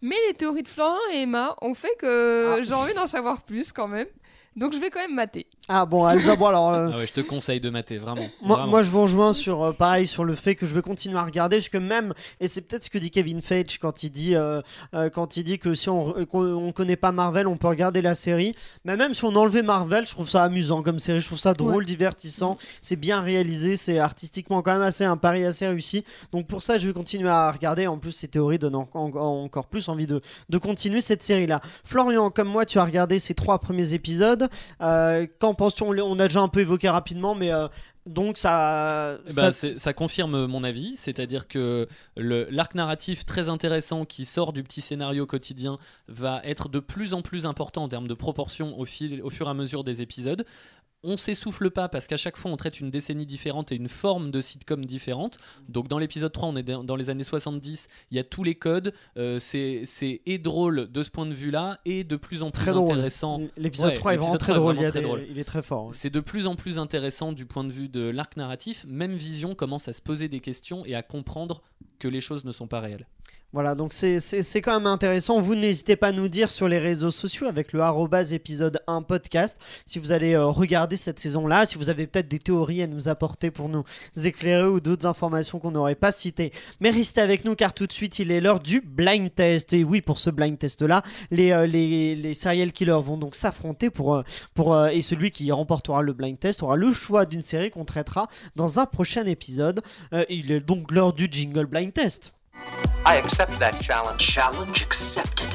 [0.00, 2.62] Mais les théories de Florent et Emma ont fait que Ah.
[2.62, 4.06] j'ai envie d'en savoir plus quand même.
[4.56, 5.46] Donc je vais quand même mater.
[5.66, 6.74] Ah bon, Elsa, bon alors...
[6.74, 8.20] euh, Ah ouais, je te conseille de mater, vraiment.
[8.42, 8.70] Moi, Vraiment.
[8.70, 11.22] moi, je vous rejoins sur euh, pareil sur le fait que je vais continuer à
[11.24, 14.34] regarder parce que même et c'est peut-être ce que dit Kevin Feige quand il dit
[14.36, 14.60] euh,
[14.94, 18.02] euh, quand il dit que si on qu'on on connaît pas Marvel on peut regarder
[18.02, 18.54] la série.
[18.84, 21.54] Mais même si on enlevait Marvel je trouve ça amusant comme série je trouve ça
[21.54, 26.04] drôle divertissant c'est bien réalisé c'est artistiquement quand même assez un pari assez réussi.
[26.32, 27.86] Donc pour ça je vais continuer à regarder.
[27.86, 31.46] En plus ces théories donnent en- en- encore plus envie de, de continuer cette série
[31.46, 34.46] là Florian comme moi tu as regardé ces trois premiers épisodes
[35.60, 37.68] on, a déjà un peu évoqué rapidement mais euh,
[38.06, 43.48] donc ça, Eh ça- ben, ça confirme mon avis, c'est-à-dire que le- l'arc narratif très
[43.48, 45.78] intéressant qui sort du petit scénario quotidien
[46.08, 49.46] va être de plus en plus important en termes de proportion au, fil, au fur
[49.46, 50.44] et à mesure des épisodes.
[51.04, 54.30] On s'essouffle pas parce qu'à chaque fois on traite une décennie différente et une forme
[54.30, 55.38] de sitcom différente.
[55.68, 58.54] Donc dans l'épisode 3 on est dans les années 70, il y a tous les
[58.54, 59.84] codes, euh, c'est
[60.26, 63.88] et drôle de ce point de vue-là et de plus en plus très intéressant L'épisode
[63.90, 64.74] Ouais, 3 est vraiment très 3 est drôle.
[64.74, 65.38] vraiment il, très drôle.
[65.38, 65.86] est très fort.
[65.86, 65.92] ouais.
[65.92, 68.84] c'est de plus en plus intéressant du point de vue de l'arc narratif.
[68.88, 71.62] Même Vision commence à se poser des questions et à comprendre
[71.98, 73.06] que les choses ne sont pas réelles.
[73.54, 74.18] Voilà, donc c'est-
[74.60, 75.40] quand même intéressant.
[75.40, 79.02] Vous n'hésitez pas à nous dire sur les réseaux sociaux avec le arrobase épisode 1
[79.02, 82.88] podcast si vous allez euh, regarder cette saison-là, si vous avez peut-être des théories à
[82.88, 83.84] nous apporter pour nous
[84.24, 86.52] éclairer ou d'autres informations qu'on n'aurait pas citées.
[86.80, 89.72] Mais restez avec nous car tout de suite il est l'heure du blind test.
[89.72, 93.88] Et oui, pour ce blind test-là, les, euh, les, les serial killers vont donc s'affronter
[93.88, 94.22] pour, euh,
[94.54, 98.26] pour, et celui qui remportera le blind test aura le choix d'une série qu'on traitera
[98.56, 99.80] dans un prochain épisode.
[100.28, 102.34] Il est donc l'heure du jingle blind test.
[103.06, 104.20] I accept that challenge.
[104.20, 105.46] Challenge accepted.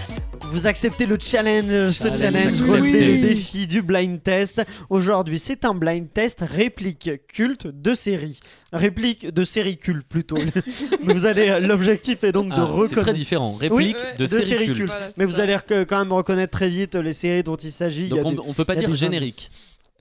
[0.51, 2.19] Vous acceptez le challenge, ce Challenge
[2.55, 4.63] challenge, relevez le défi du blind test.
[4.89, 8.39] Aujourd'hui, c'est un blind test réplique culte de série.
[8.73, 10.37] Réplique de série culte plutôt.
[11.03, 13.13] vous allez, l'objectif est donc de Ah, c'est très reconnaître.
[13.13, 13.53] différent.
[13.53, 14.77] Réplique Oui, de, de série série culte.
[14.77, 14.89] culte.
[14.91, 18.01] Voilà, c'est Mais vous allez quand même reconnaître très vite les séries dont il s'agit.
[18.03, 19.51] Il y Donc a on, des- on peut pas dire générique.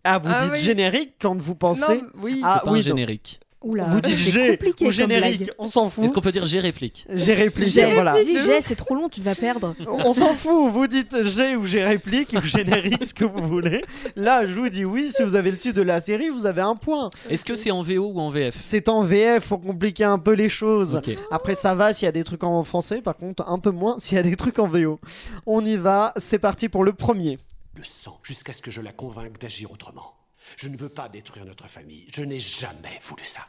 [0.05, 0.61] Ah, vous Ah dites oui.
[0.61, 1.97] générique quand vous pensez.
[1.99, 2.41] Non, oui.
[2.43, 3.41] Ah, c'est pas oui, un donc- générique.
[3.61, 6.05] Oula, Vous dites G ou générique, on s'en fout.
[6.05, 8.15] Est-ce qu'on peut dire j'ai réplique J'ai réplique, J'ai voilà.
[8.23, 9.75] Dis G, c'est trop long, tu vas perdre.
[9.87, 13.83] On s'en fout, vous dites G ou j'ai réplique ou générique, ce que vous voulez.
[14.15, 16.61] Là, je vous dis oui, si vous avez le titre de la série, vous avez
[16.61, 17.11] un point.
[17.31, 20.35] Est-ce que c'est en VO ou en VF C'est en VF pour compliquer un peu
[20.35, 21.01] les choses.
[21.33, 23.97] Après, ça va s'il y a des trucs en français, par contre, un peu moins
[23.99, 25.01] s'il y a des trucs en VO.
[25.47, 27.39] On y va, c'est parti pour le premier.
[27.75, 30.18] le sang jusqu'à ce que je la convainque d'agir autrement.
[30.57, 32.07] Je ne veux pas détruire notre famille.
[32.15, 33.43] Je n'ai jamais voulu ça.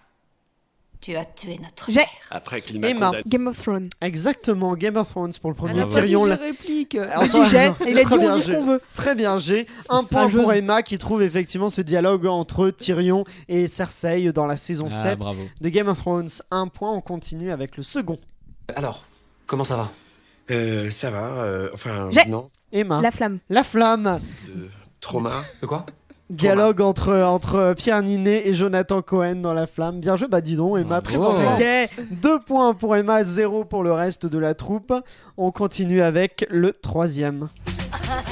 [1.02, 2.02] Tu as tué notre J'ai.
[2.30, 3.06] Après qu'il m'a Emma.
[3.08, 3.24] condamné.
[3.26, 3.90] Game of Thrones.
[4.02, 6.26] Exactement, Game of Thrones pour le premier a pas dit Tyrion.
[6.26, 6.96] je là- réplique.
[6.96, 8.82] Alors, G, il a très dit on bien, dit ce qu'on veut.
[8.96, 10.42] Très bien, j'ai un point Rageuse.
[10.42, 15.04] pour Emma qui trouve effectivement ce dialogue entre Tyrion et Cersei dans la saison Ah,
[15.04, 15.42] 7 bravo.
[15.62, 16.28] de Game of Thrones.
[16.52, 18.20] Un point, on continue avec le second.
[18.76, 19.06] Alors,
[19.48, 19.92] comment ça va?
[20.52, 21.28] Euh, ça va.
[21.44, 22.50] euh, enfin, J'ai- non.
[22.74, 23.40] Emma, La flamme.
[23.50, 24.20] la flamme,
[24.50, 24.68] Euh,
[25.00, 25.46] trauma.
[25.62, 25.86] De quoi?
[26.30, 30.00] Dialogue entre, entre Pierre Ninet et Jonathan Cohen dans la flamme.
[30.00, 31.40] Bien joué, bah dis donc Emma, très fort.
[31.40, 31.66] Ok.
[32.12, 34.94] Deux points pour Emma, zéro pour le reste de la troupe.
[35.38, 37.50] On continue avec le troisième.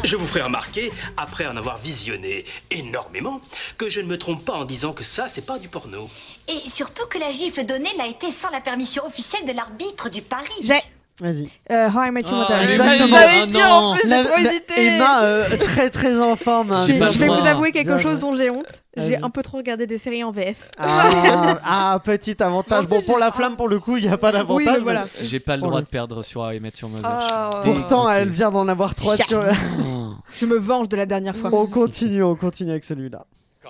[0.03, 3.41] Je vous ferai remarquer, après en avoir visionné énormément,
[3.77, 6.09] que je ne me trompe pas en disant que ça, c'est pas du porno.
[6.47, 10.21] Et surtout que la gifle donnée l'a été sans la permission officielle de l'arbitre du
[10.21, 10.49] pari.
[10.63, 10.79] J'ai
[11.20, 11.47] Vas-y.
[11.72, 12.59] euh, How I Met Your Ah, Mother.
[12.61, 13.95] elle Exactement.
[13.95, 14.80] Ah.
[14.80, 16.72] Emma, euh, très très en forme.
[16.74, 16.86] hein.
[16.86, 18.84] Je vais vous avouer quelque chose dont j'ai honte.
[18.95, 20.70] J'ai un peu trop regardé des séries en VF.
[20.78, 22.86] Ah, ah, petit avantage.
[22.88, 24.76] Bon, pour la flamme, pour le coup, il n'y a pas d'avantage.
[24.78, 25.05] Oui, voilà.
[25.22, 27.61] J'ai pas le droit de perdre sur How I Met Your Mother.
[27.63, 29.43] Suis Pourtant, elle vient d'en avoir trois sur.
[29.88, 30.11] Oh.
[30.39, 31.49] Je me venge de la dernière fois.
[31.51, 33.26] on continue, on continue avec celui-là.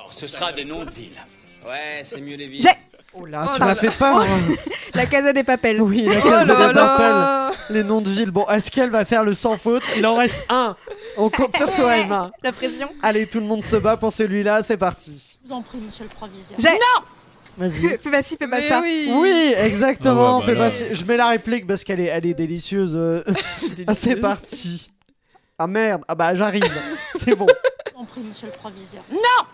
[0.09, 1.11] Ce sera des noms de villes.
[1.65, 2.61] Ouais, c'est mieux les villes.
[3.19, 4.25] Oh là, Oh tu m'as fait peur.
[4.93, 5.81] la Casa des Papels.
[5.81, 7.51] oui, la Oh case là de là.
[7.69, 8.31] les noms de villes.
[8.31, 9.83] Bon, est-ce qu'elle va faire le sans faute?
[9.97, 10.75] Il en reste un.
[11.17, 12.31] On compte sur toi, Emma.
[12.43, 12.89] La pression.
[13.01, 15.37] Allez, tout le monde se bat pour celui-là, c'est parti.
[15.43, 16.57] Je vous en prie, monsieur le proviseur.
[16.59, 16.69] J'ai
[17.57, 17.97] Vas-y.
[18.03, 18.81] Fais pas ci, fais pas Mais ça.
[18.83, 19.09] oui.
[19.15, 20.41] Oui, exactement.
[20.43, 22.35] Ah ouais, bah Fais pas si- Je mets la réplique parce qu'elle est, elle est
[22.35, 22.93] délicieuse.
[22.95, 23.23] euh.
[23.87, 24.91] Ah, c'est parti.
[25.57, 26.03] Ah merde.
[26.07, 26.63] Ah bah j'arrive.
[27.15, 27.47] c'est bon.
[27.87, 29.01] Je vous en prie, monsieur le proviseur.
[29.11, 29.45] Non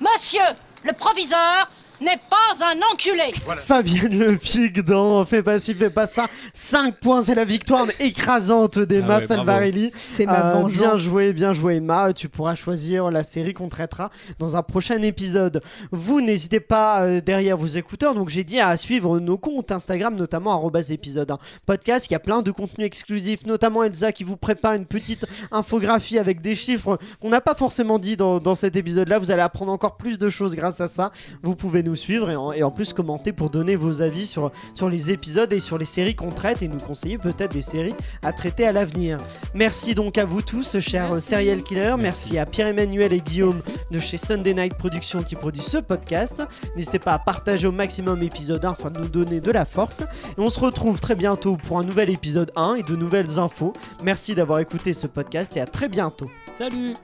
[0.00, 0.40] Monsieur
[0.84, 1.68] le proviseur
[2.00, 3.32] n'est pas un enculé.
[3.58, 6.26] Fabienne Le Pic dans Fais pas ci, fais pas ça.
[6.52, 9.26] 5 points, c'est la victoire écrasante d'Emma Ah ouais.
[9.26, 9.92] Salvarelli.
[9.96, 10.72] C'est ma Euh, vengeance.
[10.78, 12.12] bien joué, bien joué Emma.
[12.12, 15.60] Tu pourras choisir la série qu'on traitera dans un prochain épisode.
[15.92, 18.14] Vous n'hésitez pas euh, derrière vos écouteurs.
[18.14, 22.06] Donc j'ai dit à suivre nos comptes Instagram, notamment épisode 1 podcast.
[22.08, 26.18] Il y a plein de contenus exclusifs, notamment Elsa qui vous prépare une petite infographie
[26.18, 29.18] avec des chiffres qu'on n'a pas forcément dit dans, dans cet épisode-là.
[29.18, 31.12] Vous allez apprendre encore plus de choses grâce à ça.
[31.42, 34.50] Vous pouvez nous suivre et en, et en plus commenter pour donner vos avis sur,
[34.74, 37.94] sur les épisodes et sur les séries qu'on traite et nous conseiller peut-être des séries
[38.22, 39.18] à traiter à l'avenir.
[39.54, 41.28] Merci donc à vous tous, chers Merci.
[41.28, 41.96] serial killers.
[41.98, 43.60] Merci, à Pierre-Emmanuel et Guillaume
[43.90, 46.42] de chez Sunday Night Productions qui produit ce podcast.
[46.76, 50.00] N'hésitez pas à partager au maximum épisode 1 afin de nous donner de la force.
[50.02, 53.72] Et on se retrouve très bientôt pour un nouvel épisode 1 et de nouvelles infos.
[54.02, 56.30] Merci d'avoir écouté ce podcast et à très bientôt.
[56.56, 56.94] Salut